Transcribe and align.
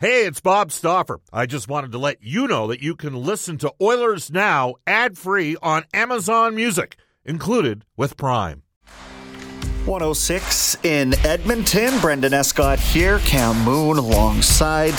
Hey, 0.00 0.26
it's 0.26 0.40
Bob 0.40 0.70
Stauffer. 0.70 1.18
I 1.32 1.46
just 1.46 1.66
wanted 1.66 1.90
to 1.90 1.98
let 1.98 2.22
you 2.22 2.46
know 2.46 2.68
that 2.68 2.80
you 2.80 2.94
can 2.94 3.16
listen 3.16 3.58
to 3.58 3.74
Oilers 3.82 4.30
Now 4.30 4.76
ad 4.86 5.18
free 5.18 5.56
on 5.60 5.86
Amazon 5.92 6.54
Music, 6.54 6.96
included 7.24 7.84
with 7.96 8.16
Prime. 8.16 8.62
106 9.86 10.76
in 10.84 11.14
Edmonton. 11.26 11.98
Brendan 11.98 12.32
Escott 12.32 12.78
here, 12.78 13.18
Cam 13.18 13.60
Moon 13.64 13.98
alongside. 13.98 14.94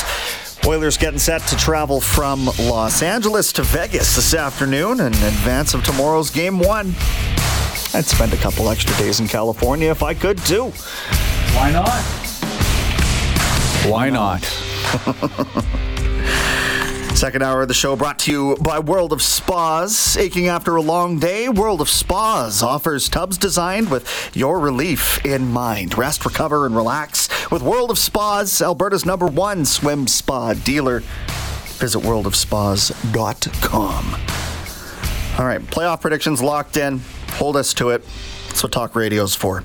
Oilers 0.65 0.97
getting 0.97 1.17
set 1.17 1.43
to 1.43 1.55
travel 1.55 2.01
from 2.01 2.47
Los 2.59 3.01
Angeles 3.01 3.53
to 3.53 3.63
Vegas 3.63 4.17
this 4.17 4.33
afternoon 4.33 4.99
in 4.99 5.13
advance 5.13 5.73
of 5.73 5.81
tomorrow's 5.85 6.29
game 6.29 6.59
one. 6.59 6.87
I'd 7.93 8.03
spend 8.03 8.33
a 8.33 8.37
couple 8.37 8.69
extra 8.69 8.97
days 8.97 9.21
in 9.21 9.29
California 9.29 9.91
if 9.91 10.03
I 10.03 10.13
could 10.13 10.39
too. 10.39 10.73
Why 11.55 11.71
not? 11.71 12.01
Why 13.89 14.09
not? 14.09 14.68
Second 17.15 17.43
hour 17.43 17.61
of 17.61 17.67
the 17.67 17.75
show 17.75 17.95
brought 17.95 18.17
to 18.19 18.31
you 18.31 18.57
by 18.61 18.79
World 18.79 19.13
of 19.13 19.21
Spas. 19.21 20.17
Aching 20.17 20.47
after 20.47 20.75
a 20.75 20.81
long 20.81 21.19
day? 21.19 21.47
World 21.47 21.79
of 21.81 21.89
Spas 21.89 22.63
offers 22.63 23.07
tubs 23.07 23.37
designed 23.37 23.91
with 23.91 24.31
your 24.33 24.59
relief 24.59 25.23
in 25.23 25.51
mind. 25.51 25.95
Rest, 25.97 26.25
recover, 26.25 26.65
and 26.65 26.75
relax 26.75 27.29
with 27.51 27.61
World 27.61 27.91
of 27.91 27.99
Spas, 27.99 28.63
Alberta's 28.63 29.05
number 29.05 29.27
one 29.27 29.63
swim 29.65 30.07
spa 30.07 30.53
dealer. 30.53 31.01
Visit 31.77 31.99
worldofspas.com. 31.99 34.05
All 35.39 35.45
right, 35.45 35.61
playoff 35.61 36.01
predictions 36.01 36.41
locked 36.41 36.77
in. 36.77 37.01
Hold 37.33 37.57
us 37.57 37.75
to 37.75 37.89
it. 37.89 38.03
That's 38.47 38.63
what 38.63 38.71
talk 38.71 38.95
radio's 38.95 39.35
for. 39.35 39.63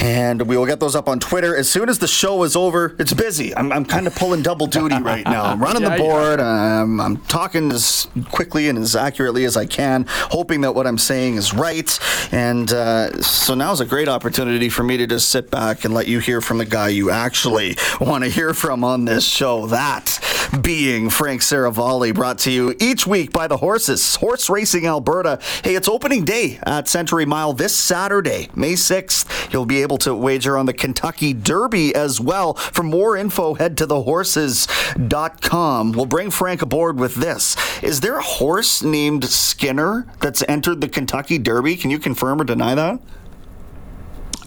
And 0.00 0.42
we 0.42 0.56
will 0.56 0.66
get 0.66 0.80
those 0.80 0.94
up 0.94 1.08
on 1.08 1.18
Twitter 1.20 1.56
as 1.56 1.68
soon 1.68 1.88
as 1.88 1.98
the 1.98 2.06
show 2.06 2.42
is 2.44 2.54
over. 2.54 2.94
It's 2.98 3.12
busy. 3.12 3.54
I'm, 3.56 3.72
I'm 3.72 3.84
kind 3.84 4.06
of 4.06 4.14
pulling 4.14 4.42
double 4.42 4.66
duty 4.66 4.96
right 5.00 5.24
now. 5.24 5.44
I'm 5.44 5.60
running 5.60 5.82
Yeah, 5.82 5.96
the 5.96 6.02
board. 6.02 6.40
Um, 6.40 7.00
I'm 7.00 7.16
talking 7.16 7.72
as 7.72 8.06
quickly 8.30 8.68
and 8.68 8.78
as 8.78 8.94
accurately 8.94 9.44
as 9.44 9.56
I 9.56 9.66
can, 9.66 10.04
hoping 10.08 10.60
that 10.62 10.74
what 10.74 10.86
I'm 10.86 10.98
saying 10.98 11.34
is 11.34 11.52
right. 11.52 11.98
And 12.32 12.70
uh, 12.72 13.20
so 13.22 13.54
now 13.54 13.72
is 13.72 13.80
a 13.80 13.86
great 13.86 14.08
opportunity 14.08 14.68
for 14.68 14.82
me 14.84 14.96
to 14.98 15.06
just 15.06 15.30
sit 15.30 15.50
back 15.50 15.84
and 15.84 15.92
let 15.94 16.06
you 16.06 16.20
hear 16.20 16.40
from 16.40 16.58
the 16.58 16.64
guy 16.66 16.88
you 16.88 17.10
actually 17.10 17.76
want 18.00 18.24
to 18.24 18.30
hear 18.30 18.54
from 18.54 18.84
on 18.84 19.04
this 19.04 19.24
show. 19.24 19.66
That 19.66 20.20
being 20.62 21.10
Frank 21.10 21.42
Seravalli, 21.42 22.14
brought 22.14 22.38
to 22.40 22.50
you 22.50 22.74
each 22.80 23.06
week 23.06 23.32
by 23.32 23.46
the 23.46 23.58
Horses, 23.58 24.16
Horse 24.16 24.48
Racing 24.48 24.86
Alberta. 24.86 25.38
Hey, 25.62 25.74
it's 25.74 25.88
opening 25.88 26.24
day 26.24 26.58
at 26.62 26.88
Century 26.88 27.26
Mile 27.26 27.52
this 27.52 27.74
Saturday, 27.74 28.48
May 28.54 28.72
6th. 28.72 29.52
You'll 29.52 29.66
be 29.66 29.82
able 29.82 29.98
to 29.98 30.14
wager 30.14 30.56
on 30.56 30.66
the 30.66 30.72
Kentucky 30.72 31.32
Derby 31.32 31.94
as 31.94 32.20
well. 32.20 32.54
For 32.54 32.82
more 32.82 33.16
info, 33.16 33.54
head 33.54 33.76
to 33.78 33.86
thehorses.com. 33.86 35.92
We'll 35.92 36.06
bring 36.06 36.30
Frank 36.30 36.62
aboard 36.62 36.98
with 36.98 37.16
this. 37.16 37.56
Is 37.82 38.00
there 38.00 38.18
a 38.18 38.22
horse 38.22 38.82
named 38.82 39.24
Skinner 39.24 40.06
that's 40.20 40.42
entered 40.48 40.80
the 40.80 40.88
Kentucky 40.88 41.38
Derby? 41.38 41.76
Can 41.76 41.90
you 41.90 41.98
confirm 41.98 42.40
or 42.40 42.44
deny 42.44 42.74
that? 42.74 43.00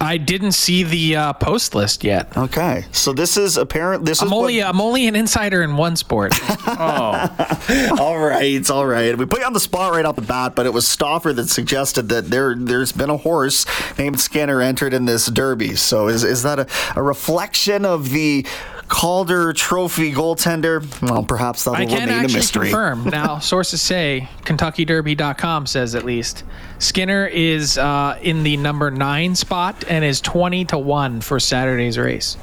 I 0.02 0.18
didn't 0.18 0.54
see 0.54 0.82
the 0.84 1.16
uh, 1.16 1.34
post 1.34 1.76
list 1.76 2.04
yet. 2.04 2.36
Okay, 2.36 2.86
so 2.92 3.14
this 3.14 3.38
is 3.38 3.56
apparent. 3.58 4.04
This 4.04 4.22
I'm 4.22 4.32
what- 4.32 4.38
only 4.38 4.64
I'm 4.64 4.82
only 4.82 5.08
an 5.08 5.16
insider 5.16 5.62
in 5.62 5.78
one 5.78 5.96
sport. 5.96 6.34
Oh, 6.84 7.96
all 8.00 8.18
right, 8.20 8.68
all 8.70 8.86
right. 8.86 9.18
We 9.18 9.26
put 9.26 9.40
you 9.40 9.46
on 9.46 9.54
the 9.54 9.60
spot 9.60 9.92
right 9.94 10.06
off 10.06 10.16
the 10.16 10.22
bat, 10.22 10.56
but 10.56 10.66
it 10.66 10.74
was 10.74 10.88
Stauffer 10.88 11.34
that 11.34 11.48
suggested 11.50 12.10
that 12.10 12.30
there 12.30 12.56
there's 12.56 12.92
been 12.92 13.10
a 13.10 13.18
horse 13.18 13.66
named 13.98 14.20
Skinner 14.20 14.62
entered 14.62 14.94
in 14.94 15.06
this 15.06 15.28
derby. 15.28 15.76
So 15.76 16.08
is 16.08 16.24
is 16.24 16.44
that 16.44 16.60
a, 16.60 16.68
a 16.96 17.04
reflection 17.04 17.86
of 17.86 18.10
the 18.10 18.46
Calder 18.92 19.54
Trophy 19.54 20.12
goaltender? 20.12 20.84
Well, 21.02 21.24
perhaps 21.24 21.64
that'll 21.64 21.82
I 21.82 21.86
can 21.86 22.02
remain 22.02 22.10
a 22.10 22.12
actually 22.24 22.34
mystery. 22.36 22.66
confirm. 22.68 23.04
Now, 23.10 23.40
sources 23.40 23.82
say 23.82 24.28
KentuckyDerby.com 24.44 25.66
says 25.66 25.96
at 25.96 26.04
least 26.04 26.44
Skinner 26.78 27.26
is 27.26 27.78
uh, 27.78 28.20
in 28.22 28.44
the 28.44 28.58
number 28.58 28.92
nine 28.92 29.34
spot 29.36 29.86
and 29.88 30.04
is 30.04 30.20
twenty 30.20 30.66
to 30.66 30.78
one 30.78 31.22
for 31.22 31.40
Saturday's 31.40 31.98
race. 31.98 32.36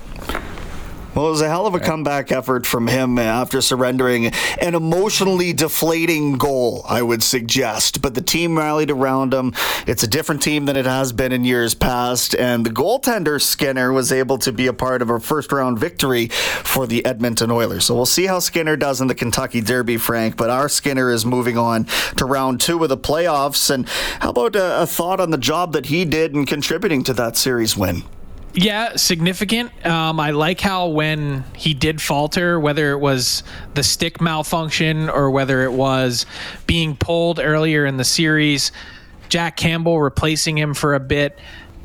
Well, 1.19 1.27
it 1.27 1.31
was 1.31 1.41
a 1.41 1.49
hell 1.49 1.67
of 1.67 1.75
a 1.75 1.81
comeback 1.81 2.31
effort 2.31 2.65
from 2.65 2.87
him 2.87 3.19
uh, 3.19 3.23
after 3.23 3.61
surrendering 3.61 4.27
an 4.27 4.77
emotionally 4.77 5.53
deflating 5.53 6.39
goal, 6.39 6.84
I 6.89 7.03
would 7.03 7.25
suggest. 7.25 8.01
But 8.01 8.15
the 8.15 8.23
team 8.23 8.56
rallied 8.56 8.93
around 8.93 9.34
him. 9.34 9.53
It's 9.89 10.05
a 10.05 10.06
different 10.06 10.43
team 10.43 10.67
than 10.67 10.77
it 10.77 10.84
has 10.84 11.12
been 11.12 11.33
in 11.33 11.43
years 11.43 11.75
past. 11.75 12.37
And 12.37 12.65
the 12.65 12.71
goaltender, 12.71 13.43
Skinner, 13.43 13.93
was 13.93 14.12
able 14.12 14.39
to 14.39 14.53
be 14.53 14.69
a 14.69 14.73
part 14.73 15.03
of 15.03 15.11
a 15.11 15.19
first 15.19 15.51
round 15.51 15.81
victory 15.81 16.29
for 16.29 16.87
the 16.87 17.05
Edmonton 17.05 17.50
Oilers. 17.50 17.87
So 17.87 17.97
we'll 17.97 18.06
see 18.06 18.27
how 18.27 18.39
Skinner 18.39 18.77
does 18.77 19.00
in 19.00 19.09
the 19.09 19.15
Kentucky 19.17 19.61
Derby, 19.61 19.97
Frank. 19.97 20.37
But 20.37 20.50
our 20.50 20.69
Skinner 20.69 21.11
is 21.11 21.27
moving 21.27 21.59
on 21.59 21.87
to 22.19 22.27
round 22.27 22.61
two 22.61 22.81
of 22.85 22.91
the 22.91 22.97
playoffs. 22.97 23.73
And 23.73 23.89
how 24.21 24.31
about 24.31 24.55
a, 24.55 24.83
a 24.83 24.87
thought 24.87 25.19
on 25.19 25.31
the 25.31 25.37
job 25.37 25.73
that 25.73 25.87
he 25.87 26.05
did 26.05 26.37
in 26.37 26.47
contributing 26.47 27.03
to 27.03 27.12
that 27.15 27.37
series 27.37 27.77
win? 27.77 28.05
Yeah, 28.54 28.97
significant. 28.97 29.86
Um, 29.86 30.19
I 30.19 30.31
like 30.31 30.60
how 30.60 30.88
when 30.88 31.44
he 31.54 31.75
did 31.75 32.00
falter, 32.00 32.59
whether 32.59 32.91
it 32.92 32.98
was 32.98 33.42
the 33.75 33.82
stick 33.82 34.20
malfunction 34.20 35.09
or 35.10 35.31
whether 35.31 35.62
it 35.62 35.72
was 35.72 36.26
being 36.66 36.97
pulled 36.97 37.38
earlier 37.38 37.87
in 37.87 37.98
the 37.98 38.04
series, 38.04 38.72
Jack 39.28 39.56
Campbell 39.56 40.00
replacing 40.00 40.56
him 40.56 40.75
for 40.75 40.94
a 40.94 41.00
bit. 41.00 41.38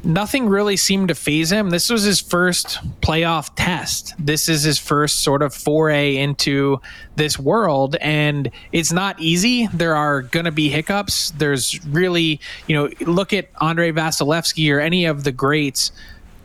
Nothing 0.05 0.49
really 0.49 0.75
seemed 0.75 1.09
to 1.09 1.15
faze 1.15 1.49
him. 1.51 1.69
This 1.69 1.89
was 1.89 2.03
his 2.03 2.19
first 2.19 2.79
playoff 3.01 3.51
test. 3.55 4.13
This 4.19 4.49
is 4.49 4.63
his 4.63 4.77
first 4.77 5.23
sort 5.23 5.41
of 5.41 5.53
foray 5.53 6.17
into 6.17 6.81
this 7.15 7.39
world, 7.39 7.95
and 8.01 8.51
it's 8.73 8.91
not 8.91 9.17
easy. 9.19 9.67
There 9.67 9.95
are 9.95 10.21
going 10.21 10.45
to 10.45 10.51
be 10.51 10.67
hiccups. 10.67 11.31
There's 11.31 11.85
really, 11.85 12.41
you 12.67 12.75
know, 12.75 12.89
look 13.01 13.31
at 13.31 13.49
Andrei 13.61 13.93
Vasilevskiy 13.93 14.73
or 14.73 14.81
any 14.81 15.05
of 15.05 15.23
the 15.23 15.31
greats 15.31 15.91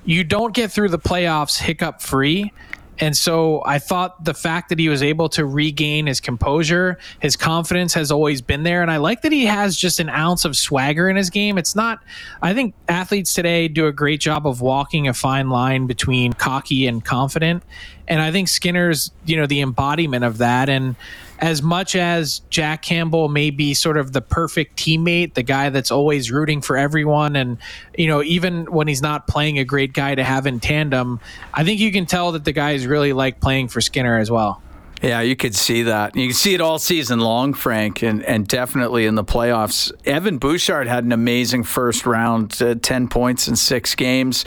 you 0.09 0.25
don't 0.25 0.55
get 0.55 0.73
through 0.73 0.89
the 0.89 0.99
playoffs 0.99 1.59
hiccup 1.59 2.01
free. 2.01 2.51
And 2.99 3.15
so 3.15 3.63
I 3.67 3.79
thought 3.79 4.25
the 4.25 4.33
fact 4.33 4.71
that 4.71 4.79
he 4.79 4.89
was 4.89 5.03
able 5.03 5.29
to 5.29 5.45
regain 5.45 6.07
his 6.07 6.19
composure, 6.19 6.99
his 7.21 7.37
confidence 7.37 7.93
has 7.93 8.11
always 8.11 8.41
been 8.41 8.63
there. 8.63 8.81
And 8.81 8.91
I 8.91 8.97
like 8.97 9.21
that 9.21 9.33
he 9.33 9.45
has 9.45 9.77
just 9.77 10.01
an 10.01 10.09
ounce 10.09 10.47
of 10.47 10.57
swagger 10.57 11.11
in 11.11 11.17
his 11.17 11.29
game. 11.29 11.59
It's 11.59 11.77
not, 11.77 12.03
I 12.41 12.55
think 12.55 12.75
athletes 12.89 13.35
today 13.35 13.69
do 13.69 13.87
a 13.87 13.93
great 13.93 14.21
job 14.21 14.47
of 14.47 14.63
walking 14.63 15.09
a 15.09 15.15
fine 15.15 15.51
line 15.51 15.87
between 15.87 16.33
cocky 16.33 16.87
and 16.87 17.05
confident. 17.05 17.63
And 18.09 18.23
I 18.23 18.33
think 18.33 18.49
Skinner's, 18.49 19.13
you 19.27 19.37
know, 19.37 19.47
the 19.47 19.61
embodiment 19.61 20.25
of 20.25 20.39
that. 20.39 20.71
And 20.71 20.97
as 21.41 21.63
much 21.63 21.95
as 21.95 22.41
Jack 22.51 22.83
Campbell 22.83 23.29
may 23.29 23.51
be 23.51 23.75
sort 23.75 23.97
of 23.97 24.13
the 24.13 24.21
perfect 24.21 24.77
teammate, 24.77 25.35
the 25.35 25.43
guy 25.43 25.71
that's 25.71 25.91
always 25.91 26.31
rooting 26.31 26.61
for 26.61 26.77
everyone, 26.77 27.37
and 27.37 27.59
you 27.97 28.07
know, 28.09 28.23
even 28.23 28.67
when 28.67 28.89
he's 28.89 29.03
not 29.03 29.27
playing 29.27 29.59
a 29.59 29.65
great 29.65 29.93
guy 29.93 30.15
to 30.15 30.25
have 30.25 30.47
in 30.47 30.61
tandem, 30.61 31.21
I 31.55 31.65
think 31.65 31.81
you 31.81 31.93
can 31.93 32.07
tell 32.07 32.33
that 32.33 32.45
the 32.45 32.53
guys 32.53 32.87
really 32.87 33.13
like 33.13 33.41
playing 33.41 33.69
for 33.69 33.81
Skinner 33.81 34.19
as 34.19 34.31
well. 34.31 34.61
Yeah, 35.03 35.21
you 35.21 35.37
could 35.37 35.55
see 35.55 35.85
that. 35.85 36.17
You 36.17 36.29
can 36.29 36.35
see 36.35 36.55
it 36.55 36.61
all 36.61 36.79
season 36.79 37.21
long, 37.21 37.55
Frank, 37.55 38.03
and, 38.03 38.25
and 38.25 38.49
definitely 38.49 39.07
in 39.07 39.15
the 39.15 39.25
playoffs. 39.25 39.93
Evan 40.05 40.39
Bouchard 40.39 40.89
had 40.89 41.05
an 41.05 41.13
amazing 41.13 41.63
first 41.63 42.05
round, 42.05 42.61
uh, 42.61 42.75
10 42.75 43.07
points 43.07 43.47
in 43.47 43.55
six 43.55 43.95
games. 43.95 44.45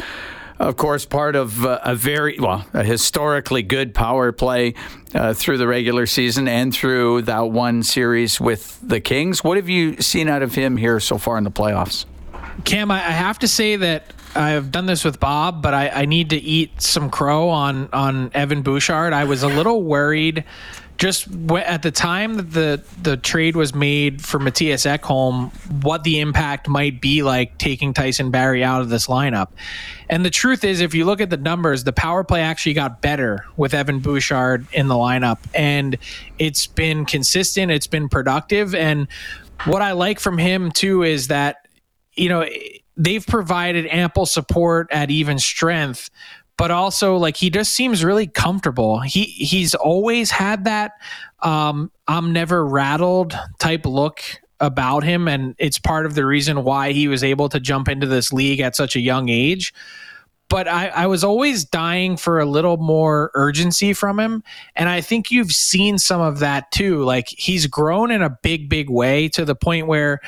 Of 0.62 0.78
course, 0.78 1.06
part 1.06 1.36
of 1.36 1.66
uh, 1.66 1.80
a 1.82 1.96
very, 1.96 2.38
well, 2.38 2.64
a 2.72 2.84
historically 2.84 3.64
good 3.64 3.96
power 3.96 4.32
play 4.32 4.76
uh, 5.12 5.34
through 5.34 5.58
the 5.58 5.68
regular 5.68 6.06
season 6.06 6.48
and 6.48 6.72
through 6.72 7.24
that 7.24 7.50
one 7.50 7.82
series 7.82 8.40
with 8.40 8.80
the 8.88 9.00
Kings. 9.02 9.44
What 9.44 9.58
have 9.58 9.70
you 9.70 10.00
seen 10.04 10.28
out 10.28 10.44
of 10.44 10.54
him 10.54 10.78
here 10.78 11.00
so 11.00 11.18
far 11.18 11.40
in 11.40 11.46
the 11.46 11.50
playoffs? 11.52 12.06
Cam, 12.64 12.92
I, 12.92 13.00
have 13.00 13.40
to 13.40 13.48
say 13.48 13.76
that 13.78 14.14
I've 14.36 14.72
done 14.72 14.86
this 14.86 15.04
with 15.04 15.20
Bob, 15.20 15.64
but 15.64 15.74
I, 15.74 15.90
I 15.90 16.06
need 16.06 16.30
to 16.30 16.38
eat 16.38 16.80
some 16.80 17.10
crow 17.10 17.50
on 17.50 17.90
on 17.92 18.30
Evan 18.36 18.62
Bouchard. 18.62 19.14
I 19.14 19.24
was 19.24 19.42
a 19.42 19.48
little 19.48 19.82
worried 19.82 20.44
just 20.98 21.28
at 21.56 21.82
the 21.82 21.92
time 21.92 22.38
that 22.38 22.52
the 22.52 22.84
the 23.02 23.18
trade 23.18 23.56
was 23.56 23.74
made 23.74 24.24
for 24.24 24.40
Mattias 24.40 24.86
Ekholm, 24.86 25.52
what 25.84 26.04
the 26.04 26.20
impact 26.20 26.68
might 26.68 27.02
be 27.02 27.24
like 27.24 27.58
taking 27.58 27.94
Tyson 27.94 28.32
Barrie 28.32 28.64
out 28.64 28.82
of 28.82 28.90
this 28.90 29.08
lineup. 29.08 29.50
And 30.10 30.26
the 30.26 30.30
truth 30.30 30.64
is, 30.64 30.82
if 30.82 30.94
you 30.94 31.06
look 31.06 31.22
at 31.22 31.30
the 31.30 31.38
numbers, 31.38 31.84
the 31.84 31.94
power 31.94 32.24
play 32.24 32.42
actually 32.42 32.74
got 32.74 33.02
better 33.02 33.46
with 33.58 33.74
Evan 33.74 34.00
Bouchard 34.00 34.68
in 34.74 34.88
the 34.88 34.96
lineup, 34.96 35.40
and 35.54 35.98
it's 36.38 36.68
been 36.68 37.06
consistent. 37.06 37.72
It's 37.72 37.88
been 37.88 38.10
productive, 38.10 38.76
and 38.76 39.08
what 39.66 39.82
I 39.82 39.94
like 39.94 40.20
from 40.20 40.38
him 40.38 40.72
too 40.72 41.04
is 41.04 41.28
that 41.28 41.68
you 42.14 42.30
know 42.30 42.46
they've 42.98 43.26
provided 43.26 43.88
ample 43.88 44.26
support 44.26 44.88
at 44.92 45.10
even 45.10 45.40
strength 45.40 46.10
but 46.58 46.72
also 46.72 47.16
like 47.16 47.38
he 47.38 47.50
just 47.50 47.74
seems 47.74 48.04
really 48.04 48.28
comfortable 48.28 49.00
he 49.00 49.24
he's 49.24 49.74
always 49.76 50.32
had 50.32 50.66
that 50.66 50.94
um 51.42 51.92
i'm 52.08 52.34
never 52.34 52.66
rattled 52.66 53.38
type 53.60 53.86
look 53.86 54.22
about 54.60 55.04
him 55.04 55.28
and 55.28 55.56
it's 55.58 55.80
part 55.80 56.06
of 56.06 56.14
the 56.14 56.26
reason 56.26 56.64
why 56.64 56.92
he 56.92 57.08
was 57.08 57.24
able 57.24 57.50
to 57.50 57.60
jump 57.60 57.88
into 57.90 58.06
this 58.06 58.32
league 58.32 58.60
at 58.60 58.76
such 58.76 58.96
a 58.96 59.00
young 59.00 59.30
age 59.30 59.74
but 60.52 60.68
I, 60.68 60.90
I 60.90 61.08
was 61.08 61.24
always 61.24 61.64
dying 61.64 62.18
for 62.18 62.38
a 62.38 62.46
little 62.46 62.76
more 62.76 63.32
urgency 63.36 63.94
from 63.94 64.20
him. 64.20 64.44
And 64.76 64.90
I 64.90 65.00
think 65.00 65.32
you've 65.32 65.54
seen 65.54 65.98
some 65.98 66.20
of 66.20 66.40
that 66.40 66.70
too. 66.74 67.06
Like 67.06 67.30
he's 67.30 67.68
grown 67.68 68.12
in 68.12 68.22
a 68.22 68.30
big, 68.30 68.68
big 68.68 68.90
way 68.90 69.30
to 69.30 69.46
the 69.46 69.56
point 69.56 69.88
where 69.88 70.20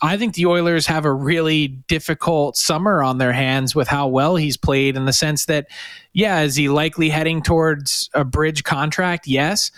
I 0.00 0.16
think 0.16 0.34
the 0.34 0.46
Oilers 0.46 0.86
have 0.86 1.04
a 1.04 1.12
really 1.12 1.68
difficult 1.68 2.56
summer 2.56 3.02
on 3.02 3.18
their 3.18 3.32
hands 3.32 3.74
with 3.74 3.88
how 3.88 4.06
well 4.06 4.36
he's 4.36 4.56
played 4.56 4.96
in 4.96 5.06
the 5.06 5.12
sense 5.12 5.46
that, 5.46 5.66
yeah, 6.12 6.40
is 6.40 6.54
he 6.54 6.68
likely 6.68 7.08
heading 7.08 7.42
towards 7.42 8.08
a 8.14 8.24
bridge 8.24 8.62
contract? 8.64 9.26
Yes. 9.26 9.70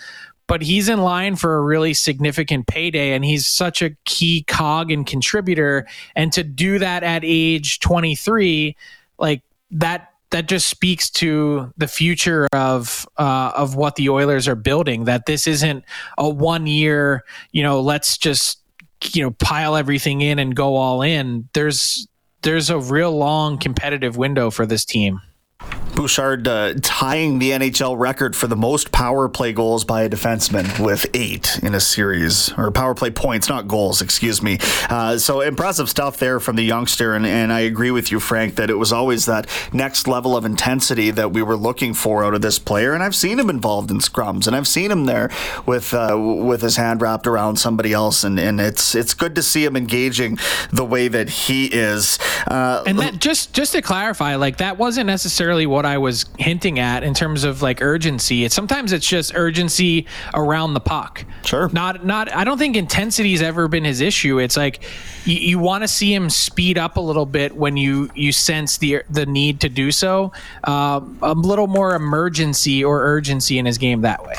But 0.45 0.61
he's 0.61 0.89
in 0.89 1.01
line 1.01 1.37
for 1.37 1.55
a 1.55 1.61
really 1.61 1.93
significant 1.93 2.67
payday, 2.67 3.13
and 3.13 3.23
he's 3.23 3.47
such 3.47 3.81
a 3.81 3.91
key 4.05 4.43
cog 4.43 4.91
and 4.91 5.07
contributor. 5.07 5.87
And 6.15 6.31
to 6.33 6.43
do 6.43 6.77
that 6.77 7.03
at 7.03 7.21
age 7.23 7.79
23, 7.79 8.75
like 9.17 9.41
that 9.71 10.09
that 10.31 10.47
just 10.47 10.69
speaks 10.69 11.09
to 11.09 11.71
the 11.77 11.87
future 11.87 12.47
of 12.53 13.07
uh, 13.17 13.51
of 13.55 13.75
what 13.75 13.95
the 13.95 14.09
Oilers 14.09 14.47
are 14.47 14.55
building. 14.55 15.05
That 15.05 15.25
this 15.25 15.45
isn't 15.45 15.85
a 16.17 16.29
one 16.29 16.67
year, 16.67 17.23
you 17.51 17.63
know, 17.63 17.79
let's 17.81 18.17
just 18.17 18.60
you 19.13 19.23
know 19.23 19.31
pile 19.31 19.75
everything 19.75 20.21
in 20.21 20.39
and 20.39 20.55
go 20.55 20.75
all 20.75 21.01
in. 21.01 21.49
There's 21.53 22.07
there's 22.41 22.69
a 22.69 22.79
real 22.79 23.11
long 23.11 23.57
competitive 23.57 24.17
window 24.17 24.49
for 24.49 24.65
this 24.65 24.85
team. 24.85 25.21
Bouchard 25.95 26.47
uh, 26.47 26.73
tying 26.81 27.39
the 27.39 27.51
NHL 27.51 27.97
record 27.97 28.35
for 28.35 28.47
the 28.47 28.55
most 28.55 28.91
power 28.91 29.27
play 29.29 29.53
goals 29.53 29.83
by 29.83 30.03
a 30.03 30.09
defenseman 30.09 30.83
with 30.83 31.05
eight 31.13 31.59
in 31.61 31.75
a 31.75 31.79
series, 31.79 32.51
or 32.57 32.71
power 32.71 32.95
play 32.95 33.11
points, 33.11 33.49
not 33.49 33.67
goals, 33.67 34.01
excuse 34.01 34.41
me. 34.41 34.57
Uh, 34.89 35.17
so 35.17 35.41
impressive 35.41 35.89
stuff 35.89 36.17
there 36.17 36.39
from 36.39 36.55
the 36.55 36.63
youngster, 36.63 37.13
and, 37.13 37.25
and 37.25 37.51
I 37.51 37.61
agree 37.61 37.91
with 37.91 38.11
you, 38.11 38.19
Frank, 38.19 38.55
that 38.55 38.69
it 38.69 38.75
was 38.75 38.91
always 38.91 39.25
that 39.25 39.47
next 39.73 40.07
level 40.07 40.35
of 40.35 40.45
intensity 40.45 41.11
that 41.11 41.33
we 41.33 41.41
were 41.41 41.57
looking 41.57 41.93
for 41.93 42.23
out 42.23 42.33
of 42.33 42.41
this 42.41 42.57
player. 42.57 42.93
And 42.93 43.03
I've 43.03 43.15
seen 43.15 43.39
him 43.39 43.49
involved 43.49 43.91
in 43.91 43.99
scrums, 43.99 44.47
and 44.47 44.55
I've 44.55 44.67
seen 44.67 44.91
him 44.91 45.05
there 45.05 45.29
with 45.65 45.93
uh, 45.93 46.17
with 46.17 46.61
his 46.61 46.77
hand 46.77 47.01
wrapped 47.01 47.27
around 47.27 47.57
somebody 47.57 47.93
else, 47.93 48.23
and, 48.23 48.39
and 48.39 48.59
it's 48.59 48.95
it's 48.95 49.13
good 49.13 49.35
to 49.35 49.43
see 49.43 49.65
him 49.65 49.75
engaging 49.75 50.37
the 50.71 50.85
way 50.85 51.07
that 51.07 51.29
he 51.29 51.65
is. 51.65 52.17
Uh, 52.47 52.83
and 52.87 52.99
that, 52.99 53.19
just 53.19 53.53
just 53.53 53.73
to 53.73 53.81
clarify, 53.81 54.35
like 54.35 54.57
that 54.57 54.77
wasn't 54.77 55.07
necessarily 55.07 55.65
what 55.65 55.80
I 55.85 55.97
was 55.97 56.25
hinting 56.37 56.79
at 56.79 57.03
in 57.03 57.13
terms 57.13 57.43
of 57.43 57.61
like 57.61 57.81
urgency. 57.81 58.43
It's 58.43 58.55
sometimes 58.55 58.91
it's 58.91 59.07
just 59.07 59.33
urgency 59.35 60.07
around 60.33 60.73
the 60.73 60.79
puck. 60.79 61.25
Sure. 61.45 61.69
Not 61.69 62.05
not. 62.05 62.33
I 62.33 62.43
don't 62.43 62.57
think 62.57 62.75
intensity's 62.75 63.41
ever 63.41 63.67
been 63.67 63.83
his 63.83 64.01
issue. 64.01 64.39
It's 64.39 64.57
like 64.57 64.83
you, 65.25 65.35
you 65.35 65.59
want 65.59 65.83
to 65.83 65.87
see 65.87 66.13
him 66.13 66.29
speed 66.29 66.77
up 66.77 66.97
a 66.97 67.01
little 67.01 67.25
bit 67.25 67.55
when 67.55 67.77
you 67.77 68.09
you 68.15 68.31
sense 68.31 68.77
the 68.77 69.03
the 69.09 69.25
need 69.25 69.61
to 69.61 69.69
do 69.69 69.91
so. 69.91 70.31
Uh, 70.63 71.01
a 71.21 71.33
little 71.33 71.67
more 71.67 71.95
emergency 71.95 72.83
or 72.83 73.03
urgency 73.03 73.57
in 73.57 73.65
his 73.65 73.77
game 73.77 74.01
that 74.01 74.23
way. 74.23 74.35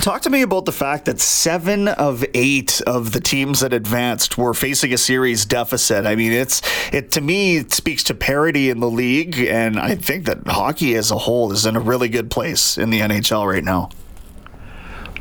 Talk 0.00 0.22
to 0.22 0.30
me 0.30 0.42
about 0.42 0.66
the 0.66 0.72
fact 0.72 1.06
that 1.06 1.20
seven 1.20 1.88
of 1.88 2.24
eight 2.32 2.80
of 2.86 3.12
the 3.12 3.20
teams 3.20 3.60
that 3.60 3.72
advanced 3.72 4.38
were 4.38 4.54
facing 4.54 4.92
a 4.92 4.98
series 4.98 5.44
deficit. 5.44 6.06
I 6.06 6.14
mean, 6.14 6.32
it's 6.32 6.62
it 6.92 7.10
to 7.12 7.20
me 7.20 7.56
it 7.56 7.72
speaks 7.72 8.04
to 8.04 8.14
parity 8.14 8.70
in 8.70 8.80
the 8.80 8.90
league, 8.90 9.38
and 9.38 9.78
I 9.78 9.96
think 9.96 10.26
that 10.26 10.46
hockey 10.46 10.94
as 10.94 11.10
a 11.10 11.18
whole 11.18 11.50
is 11.52 11.66
in 11.66 11.76
a 11.76 11.80
really 11.80 12.08
good 12.08 12.30
place 12.30 12.78
in 12.78 12.90
the 12.90 13.00
NHL 13.00 13.46
right 13.50 13.64
now. 13.64 13.90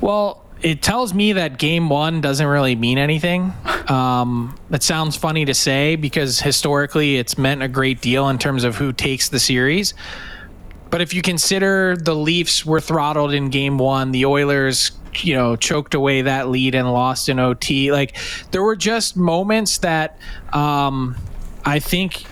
Well, 0.02 0.44
it 0.62 0.82
tells 0.82 1.14
me 1.14 1.34
that 1.34 1.58
game 1.58 1.90
one 1.90 2.22
doesn't 2.22 2.48
really 2.48 2.76
mean 2.76 2.98
anything. 2.98 3.54
Um, 3.88 4.58
it 4.72 4.84
sounds 4.84 5.16
funny 5.16 5.46
to 5.46 5.54
say 5.54 5.96
because 5.96 6.40
historically 6.40 7.18
it's 7.18 7.38
meant 7.38 7.64
a 7.64 7.68
great 7.68 8.02
deal 8.02 8.30
in 8.30 8.38
terms 8.38 8.64
of 8.64 8.78
who 8.78 8.94
takes 8.94 9.30
the 9.30 9.40
series. 9.40 9.94
But 10.94 11.01
if 11.01 11.12
you 11.12 11.24
consider 11.24 11.98
the 11.98 12.13
Leafs 12.13 12.68
were 12.68 12.80
throttled 12.80 13.34
in 13.34 13.50
game 13.50 13.80
one, 13.80 14.12
the 14.12 14.28
Oilers, 14.28 14.92
you 15.24 15.34
know, 15.34 15.56
choked 15.56 15.95
away 15.95 16.22
that 16.22 16.50
lead 16.50 16.75
and 16.75 16.94
lost 16.94 17.30
in 17.30 17.40
OT, 17.40 17.92
like 17.92 18.16
there 18.51 18.62
were 18.62 18.75
just 18.75 19.18
moments 19.18 19.80
that 19.80 20.19
um, 20.54 21.16
I 21.66 21.80
think, 21.80 22.25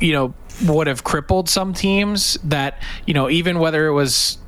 you 0.00 0.14
know, 0.14 0.32
would 0.64 0.86
have 0.86 1.04
crippled 1.04 1.50
some 1.50 1.74
teams 1.74 2.38
that 2.44 2.82
you 3.04 3.12
know 3.12 3.28
even 3.28 3.58
whether 3.58 3.86
it 3.86 3.92
was 3.92 4.38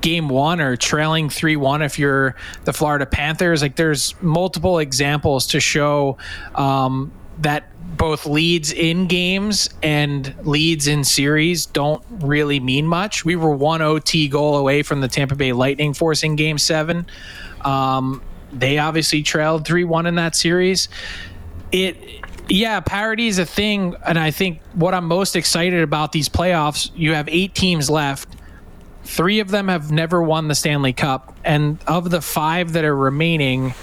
game 0.00 0.30
one 0.30 0.60
or 0.60 0.76
trailing 0.76 1.28
3-1 1.30 1.82
if 1.82 1.98
you're 1.98 2.36
the 2.64 2.74
florida 2.74 3.06
panthers 3.06 3.62
like 3.62 3.76
there's 3.76 4.14
multiple 4.20 4.78
examples 4.78 5.46
to 5.46 5.60
show 5.60 6.18
um, 6.56 7.10
that 7.38 7.71
both 7.96 8.26
leads 8.26 8.72
in 8.72 9.06
games 9.06 9.68
and 9.82 10.34
leads 10.42 10.86
in 10.86 11.04
series 11.04 11.66
don't 11.66 12.02
really 12.10 12.58
mean 12.60 12.86
much. 12.86 13.24
We 13.24 13.36
were 13.36 13.54
one 13.54 13.82
OT 13.82 14.28
goal 14.28 14.56
away 14.56 14.82
from 14.82 15.00
the 15.00 15.08
Tampa 15.08 15.34
Bay 15.34 15.52
Lightning 15.52 15.94
forcing 15.94 16.36
game 16.36 16.58
seven. 16.58 17.06
Um, 17.60 18.22
they 18.52 18.78
obviously 18.78 19.22
trailed 19.22 19.66
3 19.66 19.84
1 19.84 20.06
in 20.06 20.14
that 20.16 20.34
series. 20.34 20.88
It, 21.70 21.96
yeah, 22.48 22.80
parity 22.80 23.28
is 23.28 23.38
a 23.38 23.46
thing. 23.46 23.96
And 24.04 24.18
I 24.18 24.30
think 24.30 24.60
what 24.74 24.94
I'm 24.94 25.06
most 25.06 25.36
excited 25.36 25.82
about 25.82 26.12
these 26.12 26.28
playoffs, 26.28 26.90
you 26.94 27.14
have 27.14 27.28
eight 27.28 27.54
teams 27.54 27.88
left. 27.88 28.28
Three 29.04 29.40
of 29.40 29.50
them 29.50 29.68
have 29.68 29.90
never 29.90 30.22
won 30.22 30.48
the 30.48 30.54
Stanley 30.54 30.92
Cup. 30.92 31.36
And 31.44 31.78
of 31.86 32.10
the 32.10 32.20
five 32.20 32.72
that 32.72 32.84
are 32.84 32.94
remaining, 32.96 33.74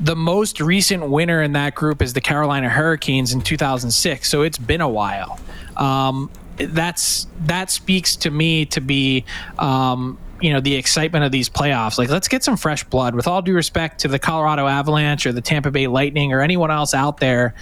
the 0.00 0.16
most 0.16 0.60
recent 0.60 1.08
winner 1.08 1.42
in 1.42 1.52
that 1.52 1.74
group 1.74 2.02
is 2.02 2.12
the 2.12 2.20
Carolina 2.20 2.68
Hurricanes 2.68 3.32
in 3.32 3.40
2006. 3.40 4.28
So 4.28 4.42
it's 4.42 4.58
been 4.58 4.80
a 4.80 4.88
while. 4.88 5.40
Um, 5.76 6.30
that's 6.56 7.26
that 7.40 7.70
speaks 7.70 8.16
to 8.16 8.30
me 8.30 8.66
to 8.66 8.80
be. 8.80 9.24
Um, 9.58 10.18
you 10.40 10.52
know 10.52 10.60
the 10.60 10.76
excitement 10.76 11.24
of 11.24 11.32
these 11.32 11.48
playoffs 11.48 11.98
like 11.98 12.10
let's 12.10 12.28
get 12.28 12.44
some 12.44 12.56
fresh 12.56 12.84
blood 12.84 13.16
with 13.16 13.26
all 13.26 13.42
due 13.42 13.54
respect 13.54 13.98
to 13.98 14.06
the 14.06 14.20
colorado 14.20 14.68
avalanche 14.68 15.26
or 15.26 15.32
the 15.32 15.40
tampa 15.40 15.68
bay 15.68 15.88
lightning 15.88 16.32
or 16.32 16.40
anyone 16.40 16.70
else 16.70 16.94
out 16.94 17.18
there 17.18 17.56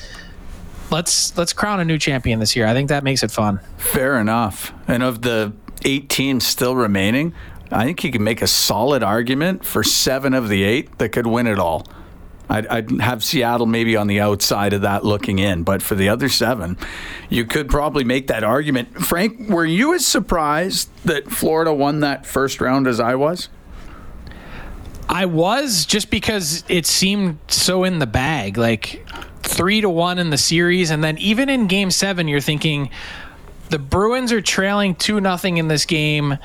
let's 0.90 1.34
let's 1.38 1.54
crown 1.54 1.80
a 1.80 1.84
new 1.86 1.96
champion 1.96 2.38
this 2.38 2.54
year 2.54 2.66
i 2.66 2.74
think 2.74 2.90
that 2.90 3.02
makes 3.02 3.22
it 3.22 3.30
fun 3.30 3.58
fair 3.78 4.20
enough 4.20 4.74
and 4.86 5.02
of 5.02 5.22
the 5.22 5.54
eight 5.86 6.10
teams 6.10 6.46
still 6.46 6.76
remaining 6.76 7.32
i 7.72 7.82
think 7.86 8.04
you 8.04 8.12
can 8.12 8.22
make 8.22 8.42
a 8.42 8.46
solid 8.46 9.02
argument 9.02 9.64
for 9.64 9.82
seven 9.82 10.34
of 10.34 10.50
the 10.50 10.62
eight 10.62 10.98
that 10.98 11.08
could 11.08 11.26
win 11.26 11.46
it 11.46 11.58
all 11.58 11.86
I'd, 12.48 12.66
I'd, 12.68 13.00
have 13.00 13.24
Seattle 13.24 13.66
maybe 13.66 13.96
on 13.96 14.06
the 14.06 14.20
outside 14.20 14.72
of 14.72 14.82
that 14.82 15.04
looking 15.04 15.38
in, 15.38 15.64
but 15.64 15.82
for 15.82 15.94
the 15.94 16.08
other 16.08 16.28
seven, 16.28 16.76
you 17.28 17.44
could 17.44 17.68
probably 17.68 18.04
make 18.04 18.28
that 18.28 18.44
argument. 18.44 19.02
Frank, 19.02 19.48
were 19.48 19.64
you 19.64 19.94
as 19.94 20.06
surprised 20.06 20.88
that 21.04 21.30
Florida 21.30 21.74
won 21.74 22.00
that 22.00 22.24
first 22.24 22.60
round 22.60 22.86
as 22.86 23.00
I 23.00 23.16
was? 23.16 23.48
I 25.08 25.26
was 25.26 25.86
just 25.86 26.10
because 26.10 26.64
it 26.68 26.86
seemed 26.86 27.38
so 27.48 27.84
in 27.84 27.98
the 27.98 28.06
bag, 28.06 28.58
like 28.58 29.06
three 29.42 29.80
to 29.80 29.88
one 29.88 30.18
in 30.18 30.30
the 30.30 30.38
series, 30.38 30.90
and 30.90 31.02
then 31.02 31.18
even 31.18 31.48
in 31.48 31.66
Game 31.66 31.90
Seven, 31.90 32.28
you're 32.28 32.40
thinking 32.40 32.90
the 33.70 33.78
Bruins 33.78 34.32
are 34.32 34.40
trailing 34.40 34.94
two 34.94 35.20
nothing 35.20 35.56
in 35.56 35.68
this 35.68 35.84
game 35.84 36.38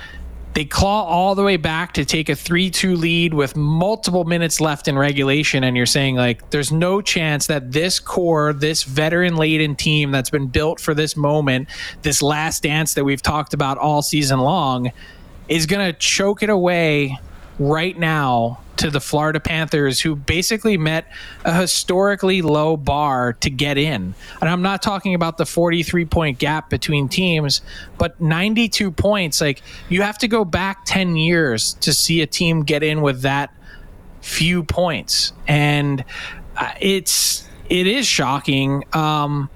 they 0.53 0.65
claw 0.65 1.03
all 1.03 1.35
the 1.35 1.43
way 1.43 1.57
back 1.57 1.93
to 1.93 2.05
take 2.05 2.29
a 2.29 2.33
3-2 2.33 2.97
lead 2.97 3.33
with 3.33 3.55
multiple 3.55 4.25
minutes 4.25 4.59
left 4.59 4.87
in 4.87 4.97
regulation 4.97 5.63
and 5.63 5.77
you're 5.77 5.85
saying 5.85 6.15
like 6.15 6.49
there's 6.49 6.71
no 6.71 7.01
chance 7.01 7.47
that 7.47 7.71
this 7.71 7.99
core 7.99 8.53
this 8.53 8.83
veteran 8.83 9.35
laden 9.35 9.75
team 9.75 10.11
that's 10.11 10.29
been 10.29 10.47
built 10.47 10.79
for 10.79 10.93
this 10.93 11.15
moment 11.15 11.67
this 12.01 12.21
last 12.21 12.63
dance 12.63 12.93
that 12.93 13.03
we've 13.03 13.21
talked 13.21 13.53
about 13.53 13.77
all 13.77 14.01
season 14.01 14.39
long 14.39 14.91
is 15.47 15.65
going 15.65 15.85
to 15.85 15.97
choke 15.99 16.43
it 16.43 16.49
away 16.49 17.17
right 17.61 17.97
now 17.97 18.59
to 18.77 18.89
the 18.89 18.99
Florida 18.99 19.39
Panthers, 19.39 20.01
who 20.01 20.15
basically 20.15 20.75
met 20.75 21.05
a 21.45 21.53
historically 21.53 22.41
low 22.41 22.75
bar 22.75 23.33
to 23.33 23.49
get 23.49 23.77
in. 23.77 24.15
And 24.41 24.49
I'm 24.49 24.63
not 24.63 24.81
talking 24.81 25.13
about 25.13 25.37
the 25.37 25.45
43 25.45 26.05
point 26.05 26.39
gap 26.39 26.69
between 26.69 27.07
teams, 27.07 27.61
but 27.99 28.19
92 28.19 28.91
points. 28.91 29.39
Like, 29.39 29.61
you 29.89 30.01
have 30.01 30.17
to 30.19 30.27
go 30.27 30.43
back 30.43 30.85
10 30.85 31.15
years 31.15 31.73
to 31.75 31.93
see 31.93 32.21
a 32.21 32.27
team 32.27 32.63
get 32.63 32.81
in 32.81 33.01
with 33.01 33.21
that 33.21 33.53
few 34.21 34.63
points. 34.63 35.31
And 35.47 36.03
uh, 36.57 36.71
it's, 36.79 37.47
it 37.69 37.85
is 37.85 38.07
shocking. 38.07 38.83
Um, 38.93 39.49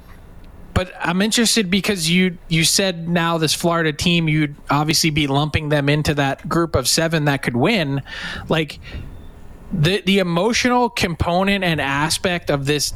but 0.76 0.94
I'm 1.00 1.22
interested 1.22 1.72
because 1.72 2.10
you 2.10 2.38
you 2.50 2.66
said 2.66 3.08
now 3.08 3.38
this 3.40 3.54
Florida 3.54 3.94
team 3.94 4.28
you'd 4.28 4.56
obviously 4.70 5.10
be 5.10 5.26
lumping 5.26 5.70
them 5.70 5.88
into 5.88 6.14
that 6.16 6.48
group 6.48 6.76
of 6.76 6.88
seven 6.88 7.26
that 7.26 7.42
could 7.42 7.56
win. 7.56 8.04
Like 8.50 8.80
the 9.72 10.02
the 10.06 10.20
emotional 10.20 10.90
component 10.90 11.64
and 11.64 11.80
aspect 11.80 12.52
of 12.52 12.66
this, 12.66 12.94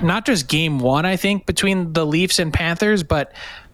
not 0.00 0.24
just 0.26 0.48
game 0.48 0.78
one, 0.78 1.04
I 1.04 1.16
think 1.16 1.44
between 1.44 1.92
the 1.92 2.06
Leafs 2.06 2.38
and 2.38 2.54
Panthers, 2.54 3.02
but 3.02 3.32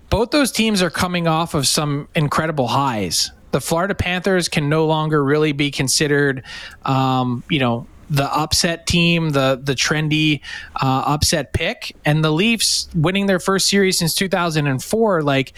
both 0.09 0.31
those 0.31 0.51
teams 0.51 0.81
are 0.81 0.91
coming 0.91 1.29
off 1.29 1.55
of 1.55 1.67
some 1.67 2.09
incredible 2.15 2.69
highs. 2.69 3.31
The 3.51 3.61
Florida 3.61 3.95
Panthers 3.95 4.49
can 4.49 4.71
no 4.71 4.87
longer 4.87 5.23
really 5.23 5.53
be 5.53 5.71
considered, 5.71 6.45
um, 6.85 7.45
you 7.51 7.59
know, 7.59 7.87
the 8.15 8.33
upset 8.33 8.87
team, 8.87 9.31
the 9.31 9.61
the 9.63 9.75
trendy 9.75 10.41
uh, 10.77 11.05
upset 11.07 11.53
pick, 11.53 11.97
and 12.05 12.25
the 12.25 12.31
Leafs 12.31 12.89
winning 12.95 13.27
their 13.27 13.41
first 13.41 13.69
series 13.69 13.99
since 13.99 14.15
2004. 14.15 15.23
Like 15.23 15.53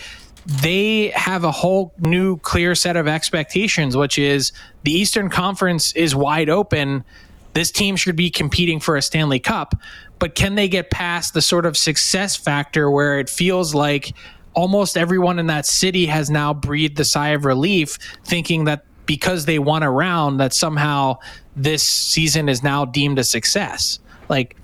they 0.46 1.08
have 1.08 1.44
a 1.44 1.50
whole 1.50 1.92
new 1.98 2.38
clear 2.38 2.74
set 2.74 2.96
of 2.96 3.08
expectations, 3.08 3.96
which 3.96 4.18
is 4.18 4.52
the 4.84 4.92
Eastern 4.92 5.28
Conference 5.28 5.92
is 5.94 6.14
wide 6.14 6.48
open. 6.48 7.04
This 7.52 7.70
team 7.70 7.96
should 7.96 8.16
be 8.16 8.30
competing 8.30 8.80
for 8.80 8.96
a 8.96 9.02
Stanley 9.02 9.40
Cup, 9.40 9.74
but 10.18 10.34
can 10.34 10.54
they 10.54 10.68
get 10.68 10.90
past 10.90 11.34
the 11.34 11.42
sort 11.42 11.66
of 11.66 11.76
success 11.76 12.36
factor 12.36 12.90
where 12.90 13.18
it 13.18 13.30
feels 13.30 13.74
like 13.74 14.14
almost 14.54 14.96
everyone 14.96 15.38
in 15.38 15.46
that 15.46 15.66
city 15.66 16.06
has 16.06 16.30
now 16.30 16.52
breathed 16.54 16.96
the 16.96 17.04
sigh 17.04 17.30
of 17.30 17.44
relief, 17.44 17.98
thinking 18.24 18.64
that 18.64 18.84
because 19.06 19.44
they 19.44 19.58
won 19.58 19.82
a 19.82 19.90
round, 19.90 20.40
that 20.40 20.52
somehow 20.52 21.18
this 21.54 21.82
season 21.82 22.48
is 22.48 22.62
now 22.62 22.84
deemed 22.84 23.18
a 23.18 23.24
success? 23.24 23.98
Like, 24.28 24.56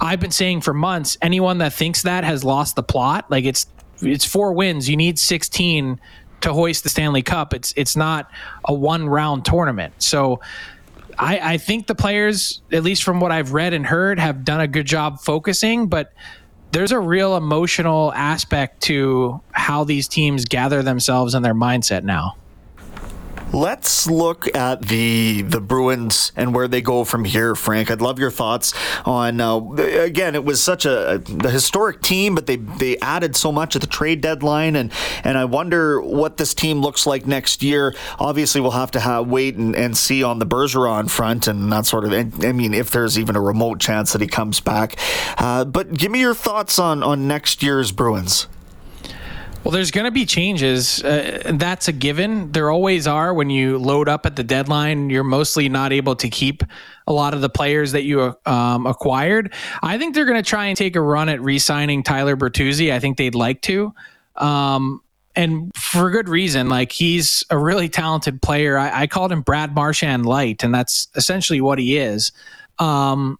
I've 0.00 0.20
been 0.20 0.30
saying 0.30 0.60
for 0.60 0.74
months, 0.74 1.16
anyone 1.22 1.58
that 1.58 1.72
thinks 1.72 2.02
that 2.02 2.24
has 2.24 2.44
lost 2.44 2.76
the 2.76 2.82
plot. 2.82 3.30
Like 3.30 3.44
it's 3.44 3.66
it's 4.02 4.24
four 4.24 4.52
wins. 4.52 4.88
You 4.88 4.96
need 4.96 5.18
16 5.18 6.00
to 6.42 6.52
hoist 6.52 6.82
the 6.82 6.88
Stanley 6.88 7.22
Cup. 7.22 7.54
It's 7.54 7.72
it's 7.76 7.96
not 7.96 8.30
a 8.64 8.74
one 8.74 9.08
round 9.08 9.44
tournament. 9.44 9.94
So 9.98 10.40
I, 11.18 11.54
I 11.54 11.56
think 11.56 11.86
the 11.86 11.94
players, 11.94 12.60
at 12.70 12.82
least 12.82 13.02
from 13.02 13.20
what 13.20 13.32
I've 13.32 13.52
read 13.52 13.72
and 13.72 13.86
heard, 13.86 14.18
have 14.18 14.44
done 14.44 14.60
a 14.60 14.68
good 14.68 14.86
job 14.86 15.20
focusing, 15.20 15.88
but 15.88 16.12
there's 16.72 16.92
a 16.92 16.98
real 16.98 17.36
emotional 17.36 18.12
aspect 18.12 18.82
to 18.82 19.40
how 19.52 19.84
these 19.84 20.08
teams 20.08 20.44
gather 20.44 20.82
themselves 20.82 21.34
and 21.34 21.42
their 21.42 21.54
mindset 21.54 22.04
now. 22.04 22.36
Let's 23.56 24.06
look 24.06 24.54
at 24.54 24.82
the 24.82 25.40
the 25.40 25.62
Bruins 25.62 26.30
and 26.36 26.54
where 26.54 26.68
they 26.68 26.82
go 26.82 27.04
from 27.04 27.24
here, 27.24 27.54
Frank. 27.54 27.90
I'd 27.90 28.02
love 28.02 28.18
your 28.18 28.30
thoughts 28.30 28.74
on. 29.06 29.40
Uh, 29.40 29.56
again, 29.78 30.34
it 30.34 30.44
was 30.44 30.62
such 30.62 30.84
a, 30.84 31.22
a 31.42 31.48
historic 31.48 32.02
team, 32.02 32.34
but 32.34 32.44
they 32.44 32.56
they 32.56 32.98
added 32.98 33.34
so 33.34 33.50
much 33.50 33.74
at 33.74 33.80
the 33.80 33.86
trade 33.86 34.20
deadline, 34.20 34.76
and 34.76 34.92
and 35.24 35.38
I 35.38 35.46
wonder 35.46 36.02
what 36.02 36.36
this 36.36 36.52
team 36.52 36.82
looks 36.82 37.06
like 37.06 37.26
next 37.26 37.62
year. 37.62 37.94
Obviously, 38.18 38.60
we'll 38.60 38.72
have 38.72 38.90
to 38.90 39.00
have, 39.00 39.26
wait 39.26 39.56
and, 39.56 39.74
and 39.74 39.96
see 39.96 40.22
on 40.22 40.38
the 40.38 40.46
Bergeron 40.46 41.08
front 41.08 41.48
and 41.48 41.72
that 41.72 41.86
sort 41.86 42.04
of. 42.04 42.12
I 42.12 42.52
mean, 42.52 42.74
if 42.74 42.90
there's 42.90 43.18
even 43.18 43.36
a 43.36 43.40
remote 43.40 43.80
chance 43.80 44.12
that 44.12 44.20
he 44.20 44.26
comes 44.26 44.60
back. 44.60 44.98
Uh, 45.38 45.64
but 45.64 45.94
give 45.94 46.12
me 46.12 46.20
your 46.20 46.34
thoughts 46.34 46.78
on 46.78 47.02
on 47.02 47.26
next 47.26 47.62
year's 47.62 47.90
Bruins. 47.90 48.48
Well, 49.66 49.72
there's 49.72 49.90
going 49.90 50.04
to 50.04 50.12
be 50.12 50.26
changes. 50.26 51.02
Uh, 51.02 51.42
that's 51.54 51.88
a 51.88 51.92
given. 51.92 52.52
There 52.52 52.70
always 52.70 53.08
are 53.08 53.34
when 53.34 53.50
you 53.50 53.78
load 53.78 54.08
up 54.08 54.24
at 54.24 54.36
the 54.36 54.44
deadline. 54.44 55.10
You're 55.10 55.24
mostly 55.24 55.68
not 55.68 55.92
able 55.92 56.14
to 56.14 56.28
keep 56.28 56.62
a 57.08 57.12
lot 57.12 57.34
of 57.34 57.40
the 57.40 57.48
players 57.48 57.90
that 57.90 58.04
you 58.04 58.36
um, 58.46 58.86
acquired. 58.86 59.52
I 59.82 59.98
think 59.98 60.14
they're 60.14 60.24
going 60.24 60.40
to 60.40 60.48
try 60.48 60.66
and 60.66 60.76
take 60.76 60.94
a 60.94 61.00
run 61.00 61.28
at 61.28 61.40
re-signing 61.40 62.04
Tyler 62.04 62.36
Bertuzzi. 62.36 62.92
I 62.92 63.00
think 63.00 63.16
they'd 63.16 63.34
like 63.34 63.60
to. 63.62 63.92
Um, 64.36 65.02
and 65.34 65.74
for 65.74 66.12
good 66.12 66.28
reason. 66.28 66.68
Like 66.68 66.92
he's 66.92 67.42
a 67.50 67.58
really 67.58 67.88
talented 67.88 68.40
player. 68.42 68.78
I, 68.78 69.02
I, 69.02 69.06
called 69.08 69.32
him 69.32 69.42
Brad 69.42 69.74
Marchand 69.74 70.26
light, 70.26 70.62
and 70.62 70.72
that's 70.72 71.08
essentially 71.16 71.60
what 71.60 71.80
he 71.80 71.96
is. 71.96 72.30
Um, 72.78 73.36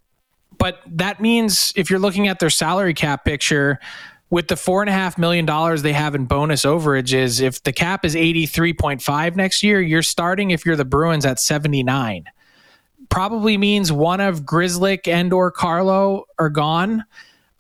but 0.59 0.80
that 0.88 1.21
means 1.21 1.73
if 1.76 1.88
you're 1.88 2.00
looking 2.00 2.26
at 2.26 2.40
their 2.40 2.50
salary 2.50 2.95
cap 2.95 3.25
picture, 3.25 3.78
with 4.30 4.49
the 4.49 4.56
four 4.56 4.83
and 4.83 4.90
a 4.90 4.92
half 4.92 5.18
million 5.18 5.47
dollars 5.47 5.83
they 5.83 5.92
have 5.92 6.14
in 6.14 6.26
bonus 6.26 6.64
overages, 6.64 7.40
if 7.40 7.62
the 7.62 7.73
cap 7.73 8.04
is 8.04 8.14
83.5 8.14 9.37
next 9.37 9.62
year, 9.62 9.80
you're 9.80 10.02
starting 10.02 10.50
if 10.50 10.66
you're 10.66 10.76
the 10.76 10.85
Bruins 10.85 11.25
at 11.25 11.38
79. 11.38 12.25
Probably 13.09 13.56
means 13.56 13.92
one 13.92 14.21
of 14.21 14.42
Grzelcyk 14.42 15.06
and 15.06 15.33
or 15.33 15.50
Carlo 15.52 16.25
are 16.38 16.50
gone. 16.50 17.04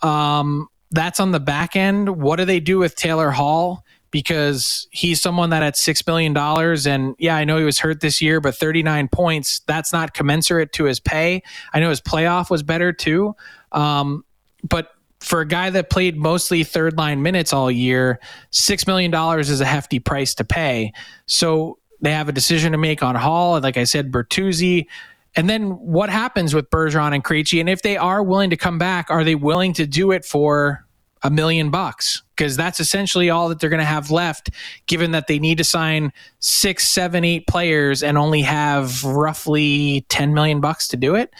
Um, 0.02 0.68
that's 0.90 1.20
on 1.20 1.30
the 1.30 1.40
back 1.40 1.76
end. 1.76 2.20
What 2.20 2.36
do 2.36 2.44
they 2.44 2.60
do 2.60 2.78
with 2.78 2.96
Taylor 2.96 3.30
Hall? 3.30 3.84
Because 4.10 4.88
he's 4.90 5.20
someone 5.20 5.50
that 5.50 5.62
at 5.62 5.76
six 5.76 6.04
million 6.06 6.32
dollars, 6.32 6.86
and 6.86 7.14
yeah, 7.18 7.36
I 7.36 7.44
know 7.44 7.58
he 7.58 7.64
was 7.64 7.78
hurt 7.78 8.00
this 8.00 8.22
year, 8.22 8.40
but 8.40 8.54
39 8.54 9.08
points, 9.08 9.60
that's 9.66 9.92
not 9.92 10.14
commensurate 10.14 10.72
to 10.74 10.84
his 10.84 11.00
pay. 11.00 11.42
I 11.74 11.80
know 11.80 11.90
his 11.90 12.00
playoff 12.00 12.48
was 12.48 12.62
better 12.62 12.92
too. 12.92 13.36
Um, 13.72 14.24
but 14.66 14.95
for 15.20 15.40
a 15.40 15.46
guy 15.46 15.70
that 15.70 15.90
played 15.90 16.16
mostly 16.16 16.62
third 16.62 16.98
line 16.98 17.22
minutes 17.22 17.52
all 17.52 17.70
year, 17.70 18.20
$6 18.52 18.86
million 18.86 19.14
is 19.40 19.60
a 19.60 19.64
hefty 19.64 19.98
price 19.98 20.34
to 20.34 20.44
pay. 20.44 20.92
So 21.26 21.78
they 22.00 22.12
have 22.12 22.28
a 22.28 22.32
decision 22.32 22.72
to 22.72 22.78
make 22.78 23.02
on 23.02 23.14
Hall. 23.14 23.60
Like 23.60 23.76
I 23.76 23.84
said, 23.84 24.12
Bertuzzi. 24.12 24.86
And 25.34 25.50
then 25.50 25.70
what 25.70 26.08
happens 26.08 26.54
with 26.54 26.70
Bergeron 26.70 27.14
and 27.14 27.22
Krejci? 27.22 27.60
And 27.60 27.68
if 27.68 27.82
they 27.82 27.96
are 27.96 28.22
willing 28.22 28.50
to 28.50 28.56
come 28.56 28.78
back, 28.78 29.10
are 29.10 29.24
they 29.24 29.34
willing 29.34 29.72
to 29.74 29.86
do 29.86 30.10
it 30.12 30.24
for 30.24 30.86
a 31.22 31.30
million 31.30 31.70
bucks? 31.70 32.22
Because 32.34 32.56
that's 32.56 32.80
essentially 32.80 33.28
all 33.28 33.48
that 33.48 33.60
they're 33.60 33.70
going 33.70 33.80
to 33.80 33.84
have 33.84 34.10
left, 34.10 34.50
given 34.86 35.10
that 35.10 35.26
they 35.26 35.38
need 35.38 35.58
to 35.58 35.64
sign 35.64 36.12
six, 36.38 36.88
seven, 36.88 37.24
eight 37.24 37.46
players 37.46 38.02
and 38.02 38.16
only 38.16 38.42
have 38.42 39.04
roughly 39.04 40.06
10 40.08 40.32
million 40.32 40.60
bucks 40.60 40.88
to 40.88 40.96
do 40.96 41.14
it. 41.14 41.34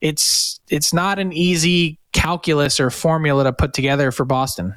It's 0.00 0.60
it's 0.68 0.92
not 0.92 1.18
an 1.18 1.32
easy 1.32 1.98
calculus 2.16 2.80
or 2.80 2.90
formula 2.90 3.44
to 3.44 3.52
put 3.52 3.74
together 3.74 4.10
for 4.10 4.24
Boston? 4.24 4.74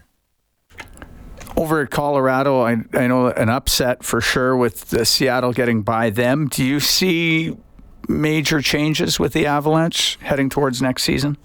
Over 1.56 1.82
at 1.82 1.90
Colorado, 1.90 2.62
I, 2.62 2.78
I 2.94 3.08
know 3.08 3.28
an 3.28 3.50
upset 3.50 4.04
for 4.04 4.22
sure 4.22 4.56
with 4.56 5.08
Seattle 5.08 5.54
getting 5.54 5.82
by 5.82 6.10
them. 6.10 6.48
Do 6.48 6.64
you 6.64 6.80
see 6.80 7.56
major 8.08 8.62
changes 8.62 9.20
with 9.20 9.34
the 9.34 9.46
Avalanche 9.46 10.18
heading 10.22 10.50
towards 10.50 10.82
next 10.82 11.04
season? 11.04 11.38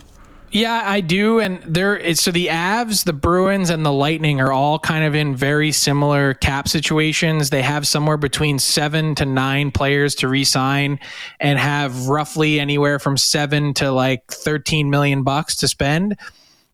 Yeah, 0.54 0.82
I 0.84 1.00
do. 1.00 1.40
And 1.40 1.60
there, 1.64 2.14
so 2.14 2.30
the 2.30 2.46
Avs, 2.46 3.02
the 3.02 3.12
Bruins, 3.12 3.70
and 3.70 3.84
the 3.84 3.90
Lightning 3.90 4.40
are 4.40 4.52
all 4.52 4.78
kind 4.78 5.04
of 5.04 5.12
in 5.12 5.34
very 5.34 5.72
similar 5.72 6.34
cap 6.34 6.68
situations. 6.68 7.50
They 7.50 7.60
have 7.60 7.88
somewhere 7.88 8.16
between 8.16 8.60
seven 8.60 9.16
to 9.16 9.26
nine 9.26 9.72
players 9.72 10.14
to 10.16 10.28
re-sign, 10.28 11.00
and 11.40 11.58
have 11.58 12.06
roughly 12.06 12.60
anywhere 12.60 13.00
from 13.00 13.16
seven 13.16 13.74
to 13.74 13.90
like 13.90 14.30
thirteen 14.30 14.90
million 14.90 15.24
bucks 15.24 15.56
to 15.56 15.66
spend. 15.66 16.16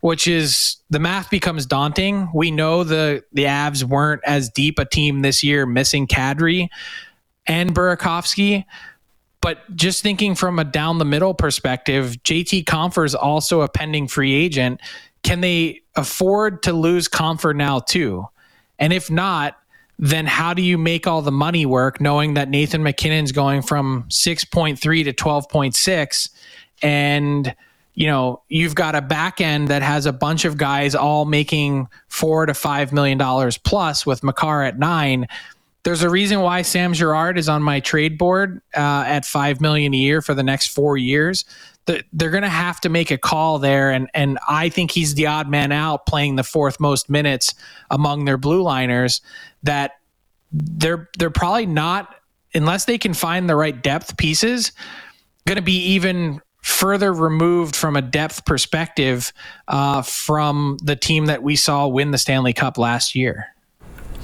Which 0.00 0.28
is 0.28 0.76
the 0.90 0.98
math 0.98 1.30
becomes 1.30 1.64
daunting. 1.64 2.28
We 2.34 2.50
know 2.50 2.84
the 2.84 3.24
the 3.32 3.44
Avs 3.44 3.82
weren't 3.82 4.20
as 4.26 4.50
deep 4.50 4.78
a 4.78 4.84
team 4.84 5.22
this 5.22 5.42
year, 5.42 5.64
missing 5.64 6.06
Kadri 6.06 6.68
and 7.46 7.74
Burakovsky. 7.74 8.66
But 9.40 9.74
just 9.74 10.02
thinking 10.02 10.34
from 10.34 10.58
a 10.58 10.64
down 10.64 10.98
the 10.98 11.04
middle 11.04 11.34
perspective, 11.34 12.16
JT 12.24 12.64
Compher 12.64 13.04
is 13.04 13.14
also 13.14 13.62
a 13.62 13.68
pending 13.68 14.08
free 14.08 14.34
agent. 14.34 14.80
Can 15.22 15.40
they 15.40 15.80
afford 15.96 16.62
to 16.64 16.72
lose 16.72 17.08
Compher 17.08 17.54
now 17.54 17.78
too? 17.80 18.26
And 18.78 18.92
if 18.92 19.10
not, 19.10 19.56
then 19.98 20.26
how 20.26 20.54
do 20.54 20.62
you 20.62 20.78
make 20.78 21.06
all 21.06 21.20
the 21.20 21.30
money 21.30 21.66
work 21.66 22.00
knowing 22.00 22.34
that 22.34 22.48
Nathan 22.48 22.82
MacKinnon's 22.82 23.32
going 23.32 23.60
from 23.60 24.04
6.3 24.08 24.78
to 25.04 25.12
12.6 25.12 26.30
and 26.82 27.54
you 27.94 28.06
know 28.06 28.40
you've 28.48 28.74
got 28.74 28.94
a 28.94 29.02
back 29.02 29.42
end 29.42 29.68
that 29.68 29.82
has 29.82 30.06
a 30.06 30.12
bunch 30.12 30.46
of 30.46 30.56
guys 30.56 30.94
all 30.94 31.26
making 31.26 31.86
4 32.08 32.46
to 32.46 32.54
5 32.54 32.92
million 32.94 33.18
dollars 33.18 33.58
plus 33.58 34.06
with 34.06 34.24
Makar 34.24 34.62
at 34.62 34.78
9 34.78 35.28
there's 35.82 36.02
a 36.02 36.10
reason 36.10 36.40
why 36.40 36.62
Sam 36.62 36.92
Girard 36.92 37.38
is 37.38 37.48
on 37.48 37.62
my 37.62 37.80
trade 37.80 38.18
board 38.18 38.60
uh, 38.76 39.04
at 39.06 39.24
five 39.24 39.60
million 39.60 39.94
a 39.94 39.96
year 39.96 40.20
for 40.20 40.34
the 40.34 40.42
next 40.42 40.68
four 40.68 40.96
years. 40.96 41.44
they're 42.12 42.30
going 42.30 42.42
to 42.42 42.48
have 42.48 42.80
to 42.82 42.88
make 42.88 43.10
a 43.10 43.18
call 43.18 43.58
there, 43.58 43.90
and 43.90 44.08
and 44.14 44.38
I 44.48 44.68
think 44.68 44.90
he's 44.90 45.14
the 45.14 45.26
odd 45.26 45.48
man 45.48 45.72
out, 45.72 46.06
playing 46.06 46.36
the 46.36 46.44
fourth 46.44 46.78
most 46.80 47.08
minutes 47.08 47.54
among 47.90 48.24
their 48.24 48.38
blue 48.38 48.62
liners. 48.62 49.20
That 49.62 49.92
they're 50.52 51.08
they're 51.18 51.30
probably 51.30 51.66
not 51.66 52.14
unless 52.54 52.84
they 52.84 52.98
can 52.98 53.14
find 53.14 53.48
the 53.48 53.56
right 53.56 53.82
depth 53.82 54.16
pieces, 54.16 54.72
going 55.46 55.56
to 55.56 55.62
be 55.62 55.78
even 55.78 56.40
further 56.62 57.12
removed 57.12 57.74
from 57.74 57.96
a 57.96 58.02
depth 58.02 58.44
perspective 58.44 59.32
uh, 59.68 60.02
from 60.02 60.76
the 60.82 60.96
team 60.96 61.26
that 61.26 61.42
we 61.42 61.56
saw 61.56 61.86
win 61.86 62.10
the 62.10 62.18
Stanley 62.18 62.52
Cup 62.52 62.76
last 62.76 63.14
year. 63.14 63.46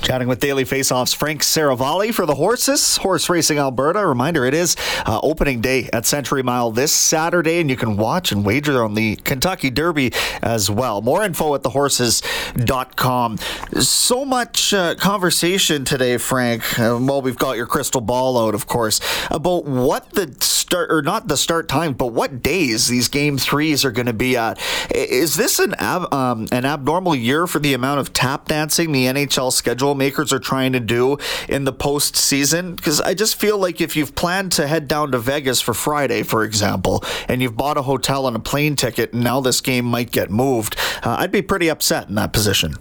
Chatting 0.06 0.28
with 0.28 0.38
Daily 0.38 0.62
Faceoff's 0.62 1.12
Frank 1.12 1.42
Seravalli 1.42 2.14
for 2.14 2.26
the 2.26 2.36
horses, 2.36 2.96
Horse 2.98 3.28
Racing 3.28 3.58
Alberta. 3.58 4.06
Reminder, 4.06 4.44
it 4.44 4.54
is 4.54 4.76
uh, 5.04 5.18
opening 5.20 5.60
day 5.60 5.90
at 5.92 6.06
Century 6.06 6.44
Mile 6.44 6.70
this 6.70 6.92
Saturday, 6.92 7.58
and 7.58 7.68
you 7.68 7.74
can 7.74 7.96
watch 7.96 8.30
and 8.30 8.44
wager 8.44 8.84
on 8.84 8.94
the 8.94 9.16
Kentucky 9.16 9.68
Derby 9.68 10.12
as 10.42 10.70
well. 10.70 11.02
More 11.02 11.24
info 11.24 11.56
at 11.56 11.64
thehorses.com. 11.64 13.38
So 13.80 14.24
much 14.24 14.72
uh, 14.72 14.94
conversation 14.94 15.84
today, 15.84 16.18
Frank. 16.18 16.78
Uh, 16.78 17.00
well, 17.02 17.20
we've 17.20 17.36
got 17.36 17.56
your 17.56 17.66
crystal 17.66 18.00
ball 18.00 18.38
out, 18.38 18.54
of 18.54 18.68
course, 18.68 19.00
about 19.28 19.64
what 19.64 20.10
the 20.10 20.32
start, 20.40 20.92
or 20.92 21.02
not 21.02 21.26
the 21.26 21.36
start 21.36 21.66
time, 21.66 21.94
but 21.94 22.12
what 22.12 22.44
days 22.44 22.86
these 22.86 23.08
game 23.08 23.38
threes 23.38 23.84
are 23.84 23.90
going 23.90 24.06
to 24.06 24.12
be 24.12 24.36
at. 24.36 24.60
Is 24.94 25.34
this 25.34 25.58
an, 25.58 25.74
ab, 25.80 26.14
um, 26.14 26.46
an 26.52 26.64
abnormal 26.64 27.16
year 27.16 27.48
for 27.48 27.58
the 27.58 27.74
amount 27.74 27.98
of 27.98 28.12
tap 28.12 28.46
dancing 28.46 28.92
the 28.92 29.06
NHL 29.06 29.52
schedule? 29.52 29.95
Makers 29.96 30.32
are 30.32 30.38
trying 30.38 30.72
to 30.72 30.80
do 30.80 31.18
in 31.48 31.64
the 31.64 31.72
postseason? 31.72 32.76
Because 32.76 33.00
I 33.00 33.14
just 33.14 33.36
feel 33.36 33.58
like 33.58 33.80
if 33.80 33.96
you've 33.96 34.14
planned 34.14 34.52
to 34.52 34.66
head 34.66 34.88
down 34.88 35.12
to 35.12 35.18
Vegas 35.18 35.60
for 35.60 35.74
Friday, 35.74 36.22
for 36.22 36.44
example, 36.44 37.02
and 37.28 37.42
you've 37.42 37.56
bought 37.56 37.76
a 37.76 37.82
hotel 37.82 38.26
and 38.26 38.36
a 38.36 38.40
plane 38.40 38.76
ticket, 38.76 39.12
and 39.12 39.24
now 39.24 39.40
this 39.40 39.60
game 39.60 39.84
might 39.84 40.10
get 40.10 40.30
moved, 40.30 40.76
uh, 41.02 41.16
I'd 41.18 41.32
be 41.32 41.42
pretty 41.42 41.68
upset 41.68 42.08
in 42.08 42.14
that 42.16 42.32
position. 42.32 42.74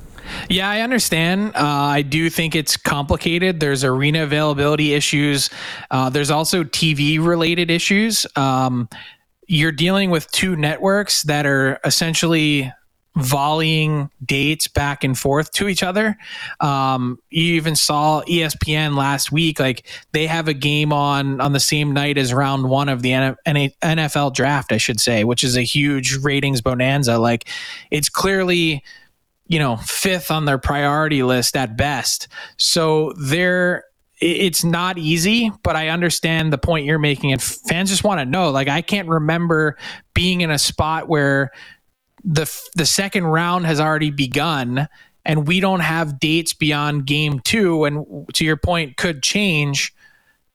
Yeah, 0.50 0.70
I 0.70 0.82
understand. 0.82 1.56
Uh, 1.56 1.62
I 1.64 2.02
do 2.02 2.30
think 2.30 2.56
it's 2.56 2.78
complicated. 2.78 3.60
There's 3.60 3.84
arena 3.84 4.24
availability 4.24 4.94
issues. 4.94 5.50
Uh, 5.92 6.10
there's 6.10 6.32
also 6.32 6.64
TV 6.64 7.24
related 7.24 7.70
issues. 7.70 8.26
Um, 8.36 8.90
you're 9.48 9.72
dealing 9.72 10.10
with 10.10 10.30
two 10.32 10.56
networks 10.56 11.24
that 11.24 11.46
are 11.46 11.80
essentially 11.86 12.72
volleying 13.16 14.10
dates 14.24 14.68
back 14.68 15.04
and 15.04 15.18
forth 15.18 15.52
to 15.52 15.68
each 15.68 15.84
other. 15.84 16.18
Um, 16.60 17.20
you 17.30 17.54
even 17.56 17.76
saw 17.76 18.22
ESPN 18.24 18.96
last 18.96 19.32
week, 19.32 19.60
like 19.60 19.88
they 20.12 20.28
have 20.28 20.48
a 20.48 20.54
game 20.54 20.92
on 20.92 21.40
on 21.40 21.54
the 21.54 21.60
same 21.60 21.94
night 21.94 22.18
as 22.18 22.34
round 22.34 22.70
one 22.70 22.90
of 22.90 23.02
the 23.02 23.12
NFL 23.12 24.34
draft, 24.34 24.72
I 24.72 24.78
should 24.78 25.00
say, 25.00 25.24
which 25.24 25.44
is 25.44 25.56
a 25.56 25.62
huge 25.62 26.18
ratings 26.18 26.62
bonanza. 26.62 27.18
Like 27.18 27.48
it's 27.92 28.10
clearly 28.10 28.84
you 29.48 29.60
know 29.60 29.78
fifth 29.78 30.32
on 30.32 30.46
their 30.46 30.58
priority 30.58 31.24
list 31.24 31.56
at 31.56 31.78
best. 31.78 32.28
So 32.58 33.14
they're 33.18 33.86
it's 34.22 34.64
not 34.64 34.98
easy, 34.98 35.52
but 35.62 35.76
I 35.76 35.90
understand 35.90 36.54
the 36.54 36.58
point 36.58 36.86
you're 36.86 37.00
making. 37.00 37.34
And 37.34 37.42
fans 37.42 37.90
just 37.90 38.04
want 38.04 38.20
to 38.22 38.26
know. 38.26 38.50
Like, 38.50 38.70
I 38.70 38.82
can't 38.82 39.10
remember 39.10 39.78
being 40.14 40.40
in 40.40 40.52
a 40.52 40.58
spot 40.58 41.10
where 41.10 41.52
the 42.26 42.52
the 42.76 42.86
second 42.86 43.26
round 43.26 43.66
has 43.66 43.80
already 43.80 44.10
begun 44.10 44.88
and 45.24 45.48
we 45.48 45.60
don't 45.60 45.80
have 45.80 46.20
dates 46.20 46.54
beyond 46.54 47.06
game 47.06 47.40
two 47.40 47.86
and 47.86 48.28
to 48.34 48.44
your 48.44 48.58
point 48.58 48.98
could 48.98 49.24
change 49.24 49.94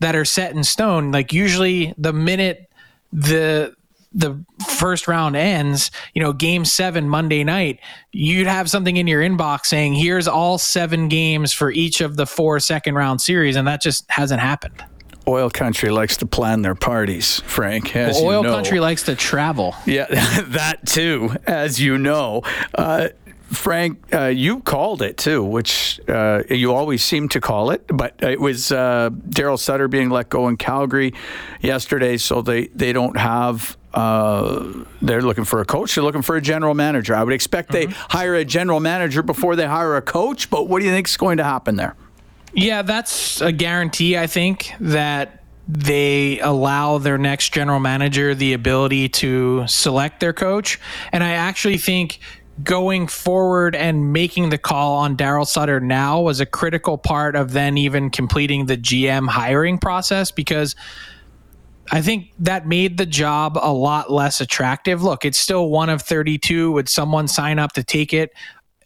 that 0.01 0.17
are 0.17 0.25
set 0.25 0.55
in 0.55 0.65
stone. 0.65 1.13
Like 1.13 1.33
usually 1.33 1.95
the 1.97 2.13
minute 2.13 2.71
the 3.13 3.75
the 4.13 4.45
first 4.69 5.07
round 5.07 5.37
ends 5.37 5.93
you 6.15 6.23
know 6.23 6.33
game 6.33 6.65
seven 6.65 7.09
monday 7.09 7.45
night 7.45 7.79
you'd 8.11 8.49
have 8.49 8.69
something 8.69 8.97
in 8.97 9.07
your 9.07 9.23
inbox 9.23 9.67
saying 9.67 9.95
here's 9.95 10.27
all 10.27 10.59
seven 10.59 11.07
games 11.07 11.53
for 11.53 11.71
each 11.71 12.01
of 12.01 12.17
the 12.17 12.27
four 12.27 12.59
second 12.59 12.97
round 12.97 13.21
series. 13.21 13.55
And 13.55 13.69
that 13.69 13.81
just 13.81 14.05
hasn't 14.11 14.41
happened 14.41 14.83
oil 15.27 15.51
country 15.51 15.91
likes 15.91 16.17
to 16.19 16.27
plan 16.27 16.63
their 16.63 16.75
parties, 16.75 17.41
Frank. 17.41 17.95
As 17.97 18.17
well, 18.17 18.25
oil 18.25 18.37
you 18.39 18.49
know. 18.49 18.55
country 18.55 18.81
likes 18.81 19.05
to 19.05 19.15
travel. 19.15 19.75
Yeah, 19.87 20.07
that 20.49 20.87
too, 20.87 21.37
as 21.47 21.81
you 21.81 21.99
know. 21.99 22.43
Uh, 22.75 23.09
Frank, 23.51 24.15
uh, 24.15 24.27
you 24.27 24.61
called 24.61 25.03
it 25.03 25.17
too, 25.17 25.43
which 25.43 26.01
uh, 26.09 26.45
you 26.49 26.73
always 26.73 27.03
seem 27.03 27.29
to 27.31 27.41
call 27.41 27.71
it, 27.73 27.85
but 27.89 28.15
it 28.23 28.41
was 28.41 28.71
uh, 28.71 29.11
Darryl 29.11 29.59
Sutter 29.59 29.89
being 29.89 30.09
let 30.09 30.29
go 30.29 30.47
in 30.47 30.57
Calgary 30.57 31.15
yesterday, 31.61 32.17
so 32.17 32.43
they, 32.43 32.69
they 32.69 32.93
don't 32.93 33.17
have. 33.19 33.77
Uh, 33.93 34.85
they're 35.03 35.21
looking 35.21 35.43
for 35.43 35.61
a 35.61 35.65
coach. 35.65 35.97
They're 35.97 36.05
looking 36.05 36.23
for 36.23 36.37
a 36.37 36.41
general 36.41 36.75
manager. 36.75 37.13
I 37.13 37.25
would 37.25 37.35
expect 37.35 37.73
mm-hmm. 37.73 37.91
they 37.91 37.97
hire 37.97 38.37
a 38.37 38.45
general 38.45 38.79
manager 38.79 39.21
before 39.21 39.57
they 39.57 39.67
hire 39.67 39.97
a 39.97 40.03
coach. 40.03 40.49
But 40.49 40.69
what 40.69 40.79
do 40.79 40.85
you 40.85 40.93
think 40.93 41.09
is 41.09 41.17
going 41.17 41.39
to 41.39 41.45
happen 41.45 41.75
there? 41.75 41.97
Yeah, 42.53 42.83
that's 42.83 43.41
a 43.41 43.53
guarantee, 43.53 44.17
I 44.17 44.27
think, 44.27 44.73
that 44.81 45.45
they 45.69 46.41
allow 46.41 46.99
their 46.99 47.19
next 47.19 47.53
general 47.53 47.79
manager 47.79 48.35
the 48.35 48.55
ability 48.55 49.09
to 49.09 49.67
select 49.69 50.21
their 50.21 50.33
coach. 50.33 50.81
And 51.13 51.23
I 51.23 51.31
actually 51.31 51.79
think 51.79 52.19
going 52.65 53.07
forward 53.07 53.75
and 53.75 54.13
making 54.13 54.51
the 54.51 54.59
call 54.59 54.97
on 54.97 55.17
Darryl 55.17 55.47
Sutter 55.47 55.81
now 55.81 56.21
was 56.21 56.41
a 56.41 56.47
critical 56.47 56.99
part 56.99 57.37
of 57.37 57.53
then 57.53 57.79
even 57.79 58.11
completing 58.11 58.67
the 58.67 58.77
GM 58.77 59.29
hiring 59.29 59.79
process 59.79 60.31
because 60.31 60.75
I 61.93 62.03
think 62.03 62.33
that 62.41 62.67
made 62.67 62.99
the 62.99 63.07
job 63.07 63.59
a 63.61 63.73
lot 63.73 64.13
less 64.13 64.41
attractive. 64.41 65.03
Look, 65.03 65.25
it's 65.25 65.39
still 65.39 65.71
one 65.71 65.89
of 65.89 66.03
32. 66.03 66.73
Would 66.73 66.89
someone 66.89 67.29
sign 67.29 67.59
up 67.59 67.73
to 67.73 67.85
take 67.85 68.13
it 68.13 68.33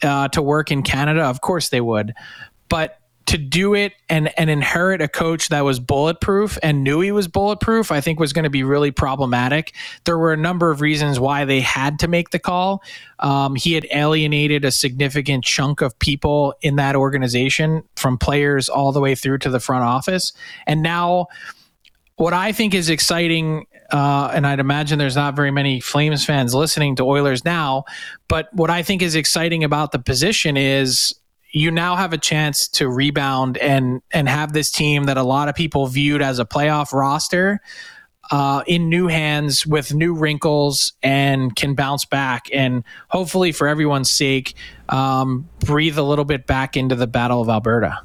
uh, 0.03 0.29
to 0.29 0.41
work 0.43 0.71
in 0.71 0.83
Canada? 0.83 1.23
Of 1.23 1.41
course 1.41 1.71
they 1.71 1.81
would. 1.81 2.15
But 2.69 2.99
to 3.27 3.39
do 3.39 3.75
it 3.75 3.95
and 4.09 4.31
and 4.39 4.51
inherit 4.51 5.01
a 5.01 5.09
coach 5.09 5.49
that 5.49 5.63
was 5.63 5.81
bulletproof 5.81 6.59
and 6.63 6.85
knew 6.85 7.01
he 7.01 7.13
was 7.13 7.29
bulletproof, 7.29 7.91
I 7.91 8.01
think 8.01 8.21
was 8.21 8.33
going 8.33 8.45
to 8.45 8.51
be 8.51 8.63
really 8.63 8.91
problematic. 8.91 9.75
There 10.05 10.19
were 10.19 10.33
a 10.33 10.37
number 10.37 10.71
of 10.71 10.81
reasons 10.81 11.19
why 11.19 11.45
they 11.45 11.61
had 11.61 11.99
to 12.01 12.09
make 12.09 12.31
the 12.31 12.39
call. 12.39 12.83
Um, 13.21 13.55
he 13.55 13.73
had 13.73 13.87
alienated 13.93 14.65
a 14.65 14.71
significant 14.71 15.45
chunk 15.45 15.81
of 15.81 15.99
people 15.99 16.55
in 16.61 16.77
that 16.77 16.97
organization, 16.97 17.83
from 17.97 18.19
players 18.19 18.69
all 18.69 18.93
the 18.93 19.01
way 19.01 19.15
through 19.15 19.39
to 19.39 19.51
the 19.51 19.61
front 19.61 19.85
office, 19.85 20.33
and 20.67 20.83
now. 20.83 21.27
What 22.17 22.33
I 22.33 22.53
think 22.53 22.75
is 22.75 22.91
exciting 22.91 23.67
uh, 23.91 24.31
and 24.33 24.47
I'd 24.47 24.61
imagine 24.61 24.99
there's 24.99 25.17
not 25.17 25.37
very 25.37 25.51
many 25.51 25.81
Flames 25.81 26.25
fans 26.25 26.55
listening 26.55 26.97
to 26.97 27.05
Oilers 27.05 27.45
now. 27.45 27.85
But 28.29 28.49
what 28.53 28.71
I 28.71 28.83
think 28.83 29.03
is 29.03 29.15
exciting 29.15 29.65
about 29.65 29.93
the 29.93 29.99
position 29.99 30.57
is 30.57 31.15
you 31.55 31.71
now 31.71 31.95
have 31.95 32.13
a 32.13 32.19
chance 32.19 32.67
to 32.67 32.89
rebound 32.89 33.57
and 33.59 34.03
and 34.11 34.29
have 34.29 34.53
this 34.53 34.71
team 34.71 35.05
that 35.05 35.17
a 35.17 35.23
lot 35.23 35.49
of 35.49 35.55
people 35.55 35.87
viewed 35.87 36.21
as 36.21 36.41
a 36.41 36.45
playoff 36.45 36.93
roster 36.93 37.61
uh, 38.31 38.65
in 38.67 38.89
new 38.89 39.07
hands 39.07 39.65
with 39.65 39.95
new 39.95 40.15
wrinkles 40.15 40.95
and 41.03 41.55
can 41.55 41.75
bounce 41.75 42.05
back. 42.05 42.49
And 42.53 42.83
hopefully 43.09 43.53
for 43.53 43.69
everyone's 43.69 44.11
sake 44.11 44.55
um, 44.89 45.49
breathe 45.61 45.97
a 45.97 46.03
little 46.03 46.25
bit 46.25 46.47
back 46.47 46.77
into 46.77 46.97
the 46.97 47.07
battle 47.07 47.41
of 47.41 47.49
alberta. 47.49 48.01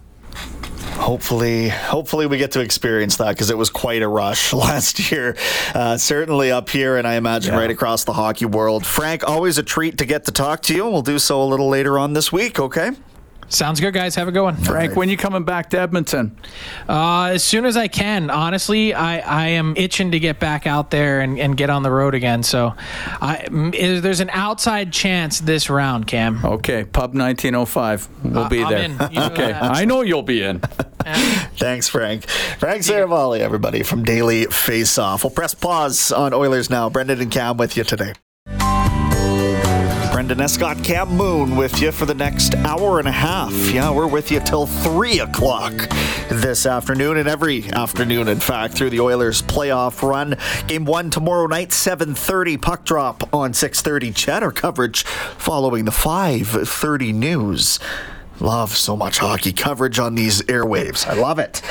Hopefully 0.94 1.70
hopefully 1.70 2.28
we 2.28 2.38
get 2.38 2.52
to 2.52 2.60
experience 2.60 3.18
that 3.18 3.30
because 3.30 3.50
it 3.50 3.58
was 3.58 3.72
quite 3.72 4.04
a 4.04 4.08
rush 4.08 4.54
last 4.54 5.12
year. 5.12 5.36
Uh, 5.74 5.98
certainly 5.98 6.52
up 6.52 6.70
here 6.70 6.98
and 6.98 7.08
i 7.08 7.16
imagine 7.16 7.54
yeah. 7.54 7.60
right 7.60 7.72
across 7.72 8.04
the 8.04 8.14
hockey 8.14 8.46
world. 8.46 8.86
Frank 8.86 9.28
always 9.28 9.58
a 9.58 9.64
treat 9.64 9.98
to 9.98 10.06
get 10.06 10.26
to 10.26 10.32
talk 10.32 10.62
to 10.64 10.76
you 10.76 10.84
and 10.84 10.94
we'll 10.94 11.02
do 11.02 11.18
so 11.18 11.42
a 11.42 11.46
little 11.46 11.70
later 11.70 11.98
on 11.98 12.14
this 12.14 12.32
week 12.32 12.60
okay 12.60 12.92
Sounds 13.50 13.80
good, 13.80 13.94
guys. 13.94 14.16
Have 14.16 14.28
a 14.28 14.32
good 14.32 14.44
one. 14.44 14.56
Frank, 14.56 14.92
right. 14.92 14.98
when 14.98 15.10
you 15.10 15.18
coming 15.18 15.44
back 15.44 15.72
to 15.72 15.80
Edmonton? 15.80 16.38
Uh, 16.88 17.32
as 17.34 17.44
soon 17.44 17.66
as 17.66 17.76
I 17.76 17.88
can. 17.88 18.30
Honestly, 18.30 18.94
I, 18.94 19.20
I 19.20 19.48
am 19.50 19.76
itching 19.76 20.12
to 20.12 20.20
get 20.20 20.40
back 20.40 20.68
out 20.68 20.92
there 20.92 21.22
and, 21.22 21.40
and 21.40 21.58
get 21.58 21.70
on 21.70 21.82
the 21.82 21.92
road 21.92 22.14
again. 22.14 22.44
So 22.44 22.76
I, 23.22 23.48
there's 23.50 24.20
an 24.20 24.30
outside 24.32 24.94
chance 24.94 25.40
this 25.40 25.70
round, 25.70 26.06
Cam. 26.06 26.46
Okay, 26.46 26.86
Pub 26.86 27.16
1905. 27.16 28.10
We'll 28.24 28.38
uh, 28.38 28.50
be 28.50 28.64
there. 28.64 28.96
okay, 29.32 29.54
I 29.54 29.86
know 29.86 30.02
you'll 30.02 30.22
be 30.22 30.44
in. 30.44 30.60
Thanks, 30.60 31.90
Frank. 31.90 32.28
Frank 32.30 32.84
Seravalli, 32.84 33.40
everybody 33.40 33.84
from 33.84 34.04
Daily 34.04 34.46
Face 34.46 34.98
Off. 34.98 35.24
We'll 35.24 35.32
press 35.32 35.56
pause 35.56 36.12
on 36.12 36.34
Oilers 36.34 36.70
now. 36.70 36.90
Brendan 36.90 37.20
and 37.20 37.32
Cam 37.32 37.58
with 37.58 37.76
you 37.76 37.84
today. 37.84 38.14
Brendan 40.20 40.42
Escott, 40.42 40.84
Cam 40.84 41.08
Moon 41.16 41.56
with 41.56 41.82
you 41.82 41.94
for 41.94 42.06
the 42.06 42.14
next 42.14 42.54
hour 42.56 43.00
and 43.00 43.08
a 43.08 43.12
half. 43.12 43.54
Yeah, 43.72 43.90
we're 43.90 44.06
with 44.06 44.32
you 44.32 44.42
till 44.42 44.66
3 44.66 45.22
o'clock 45.22 45.72
this 46.30 46.66
afternoon 46.66 47.16
and 47.16 47.30
every 47.30 47.72
afternoon, 47.72 48.28
in 48.28 48.42
fact, 48.42 48.74
through 48.74 48.90
the 48.90 49.00
Oilers 49.00 49.42
playoff 49.42 50.06
run. 50.06 50.36
Game 50.68 50.84
one 50.84 51.10
tomorrow 51.10 51.48
night, 51.48 51.70
7.30, 51.70 52.62
puck 52.62 52.84
drop 52.84 53.34
on 53.34 53.54
6.30. 53.54 54.14
Cheddar 54.14 54.52
coverage 54.52 55.04
following 55.04 55.86
the 55.86 55.92
5.30 55.92 57.14
news. 57.14 57.80
Love 58.42 58.78
so 58.78 58.96
much 58.96 59.18
hockey 59.18 59.52
coverage 59.52 60.00
on 60.00 60.16
these 60.16 60.42
airwaves. 60.44 61.06
I 61.06 61.14
love 61.14 61.40
it. 61.40 61.62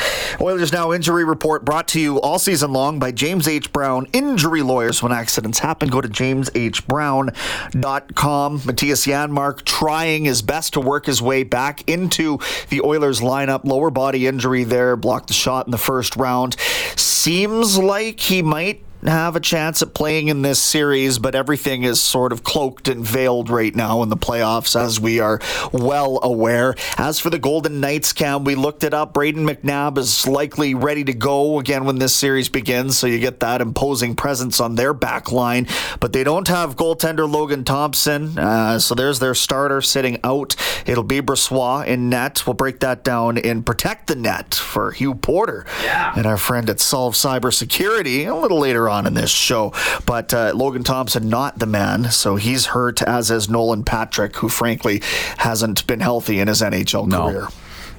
Oilers 0.40 0.72
Now 0.72 0.92
injury 0.92 1.24
report 1.24 1.64
brought 1.64 1.88
to 1.88 2.00
you 2.00 2.20
all 2.20 2.38
season 2.38 2.72
long 2.72 2.98
by 2.98 3.10
James 3.10 3.48
H. 3.48 3.72
Brown 3.72 4.06
Injury 4.12 4.62
Lawyers. 4.62 5.02
When 5.02 5.10
accidents 5.10 5.60
happen, 5.60 5.88
go 5.88 6.02
to 6.02 6.08
jameshbrown.com. 6.08 8.60
Mattias 8.60 9.06
Janmark 9.06 9.64
trying 9.64 10.24
his 10.24 10.42
best 10.42 10.74
to 10.74 10.80
work 10.80 11.06
his 11.06 11.22
way 11.22 11.42
back 11.42 11.88
into 11.88 12.38
the 12.68 12.82
Oilers 12.82 13.20
lineup. 13.20 13.64
Lower 13.64 13.90
body 13.90 14.26
injury 14.26 14.64
there, 14.64 14.96
blocked 14.96 15.28
the 15.28 15.34
shot 15.34 15.66
in 15.66 15.70
the 15.70 15.78
first 15.78 16.16
round. 16.16 16.56
Seems 16.96 17.78
like 17.78 18.20
he 18.20 18.42
might 18.42 18.82
have 19.04 19.36
a 19.36 19.40
chance 19.40 19.82
at 19.82 19.94
playing 19.94 20.28
in 20.28 20.42
this 20.42 20.60
series, 20.60 21.18
but 21.18 21.34
everything 21.34 21.84
is 21.84 22.00
sort 22.00 22.32
of 22.32 22.42
cloaked 22.42 22.88
and 22.88 23.04
veiled 23.04 23.50
right 23.50 23.74
now 23.74 24.02
in 24.02 24.08
the 24.08 24.16
playoffs, 24.16 24.78
as 24.78 25.00
we 25.00 25.20
are 25.20 25.40
well 25.72 26.18
aware. 26.22 26.74
As 26.96 27.18
for 27.20 27.30
the 27.30 27.38
Golden 27.38 27.80
Knights, 27.80 28.12
Cam, 28.12 28.44
we 28.44 28.54
looked 28.54 28.84
it 28.84 28.94
up. 28.94 29.14
Brayden 29.14 29.48
McNabb 29.48 29.98
is 29.98 30.26
likely 30.26 30.74
ready 30.74 31.04
to 31.04 31.12
go 31.12 31.58
again 31.58 31.84
when 31.84 31.98
this 31.98 32.14
series 32.14 32.48
begins, 32.48 32.98
so 32.98 33.06
you 33.06 33.18
get 33.18 33.40
that 33.40 33.60
imposing 33.60 34.14
presence 34.16 34.60
on 34.60 34.74
their 34.74 34.92
back 34.92 35.30
line. 35.30 35.66
But 36.00 36.12
they 36.12 36.24
don't 36.24 36.48
have 36.48 36.76
goaltender 36.76 37.30
Logan 37.30 37.64
Thompson, 37.64 38.38
uh, 38.38 38.78
so 38.78 38.94
there's 38.94 39.18
their 39.18 39.34
starter 39.34 39.80
sitting 39.80 40.18
out. 40.24 40.56
It'll 40.86 41.04
be 41.04 41.20
Brossoit 41.20 41.86
in 41.86 42.08
net. 42.08 42.46
We'll 42.46 42.54
break 42.54 42.80
that 42.80 43.04
down 43.04 43.38
in 43.38 43.62
Protect 43.62 44.06
the 44.06 44.16
Net 44.16 44.54
for 44.54 44.92
Hugh 44.92 45.14
Porter 45.14 45.66
yeah. 45.82 46.12
and 46.16 46.26
our 46.26 46.36
friend 46.36 46.68
at 46.68 46.80
Solve 46.80 47.14
Cybersecurity 47.14 48.26
a 48.26 48.34
little 48.34 48.58
later 48.58 48.88
on 48.88 48.97
in 49.06 49.14
this 49.14 49.30
show. 49.30 49.72
But 50.06 50.32
uh, 50.32 50.52
Logan 50.54 50.84
Thompson, 50.84 51.28
not 51.28 51.58
the 51.58 51.66
man. 51.66 52.10
So 52.10 52.36
he's 52.36 52.66
hurt, 52.66 53.02
as 53.02 53.30
is 53.30 53.48
Nolan 53.48 53.84
Patrick, 53.84 54.36
who 54.36 54.48
frankly 54.48 55.02
hasn't 55.38 55.86
been 55.86 56.00
healthy 56.00 56.40
in 56.40 56.48
his 56.48 56.62
NHL 56.62 57.06
no. 57.08 57.30
career. 57.30 57.48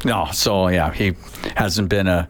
No, 0.06 0.28
so 0.32 0.70
yeah, 0.70 0.94
he 0.94 1.16
hasn't 1.56 1.90
been 1.90 2.08
a 2.08 2.28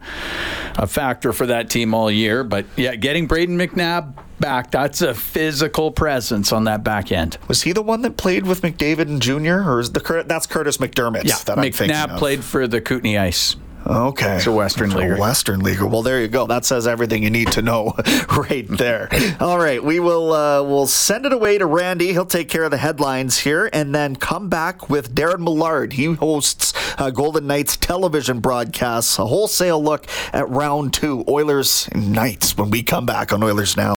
a 0.76 0.86
factor 0.86 1.32
for 1.32 1.46
that 1.46 1.70
team 1.70 1.94
all 1.94 2.10
year. 2.10 2.42
But 2.42 2.66
yeah, 2.76 2.96
getting 2.96 3.28
Brayden 3.28 3.56
McNabb 3.64 4.14
back, 4.40 4.70
that's 4.70 5.02
a 5.02 5.14
physical 5.14 5.90
presence 5.92 6.52
on 6.52 6.64
that 6.64 6.82
back 6.82 7.12
end. 7.12 7.38
Was 7.48 7.62
he 7.62 7.72
the 7.72 7.82
one 7.82 8.02
that 8.02 8.16
played 8.16 8.46
with 8.46 8.62
McDavid 8.62 9.02
and 9.02 9.22
Jr. 9.22 9.68
or 9.70 9.80
is 9.80 9.92
the 9.92 10.24
that's 10.26 10.46
Curtis 10.46 10.78
McDermott? 10.78 11.24
Yeah, 11.24 11.36
that 11.44 11.58
I'm 11.58 11.62
thinking 11.62 11.94
McNabb 11.94 12.18
played 12.18 12.42
for 12.42 12.66
the 12.66 12.80
Kootenay 12.80 13.18
Ice. 13.18 13.56
Okay. 13.86 14.36
It's 14.36 14.46
a 14.46 14.52
Western 14.52 14.86
It's 14.86 14.94
leaguer. 14.94 15.16
Western 15.16 15.60
leaguer. 15.60 15.86
Well, 15.86 16.02
there 16.02 16.20
you 16.20 16.28
go. 16.28 16.46
That 16.46 16.64
says 16.64 16.86
everything 16.86 17.22
you 17.22 17.30
need 17.30 17.50
to 17.52 17.62
know 17.62 17.94
right 18.36 18.66
there. 18.68 19.08
All 19.40 19.58
right, 19.58 19.82
we 19.82 20.00
will 20.00 20.32
uh, 20.32 20.62
we'll 20.62 20.86
send 20.86 21.26
it 21.26 21.32
away 21.32 21.58
to 21.58 21.66
Randy. 21.66 22.12
He'll 22.12 22.26
take 22.26 22.48
care 22.48 22.64
of 22.64 22.70
the 22.70 22.76
headlines 22.76 23.38
here, 23.38 23.68
and 23.72 23.94
then 23.94 24.16
come 24.16 24.48
back 24.48 24.88
with 24.88 25.14
Darren 25.14 25.40
Millard. 25.40 25.94
He 25.94 26.14
hosts 26.14 26.72
uh, 26.98 27.10
Golden 27.10 27.46
Knights 27.46 27.76
television 27.76 28.40
broadcasts. 28.40 29.18
A 29.18 29.26
wholesale 29.26 29.82
look 29.82 30.06
at 30.32 30.48
round 30.48 30.94
two, 30.94 31.24
Oilers 31.28 31.88
Knights. 31.94 32.56
When 32.56 32.70
we 32.70 32.82
come 32.82 33.06
back 33.06 33.32
on 33.32 33.42
Oilers 33.42 33.76
now. 33.76 33.94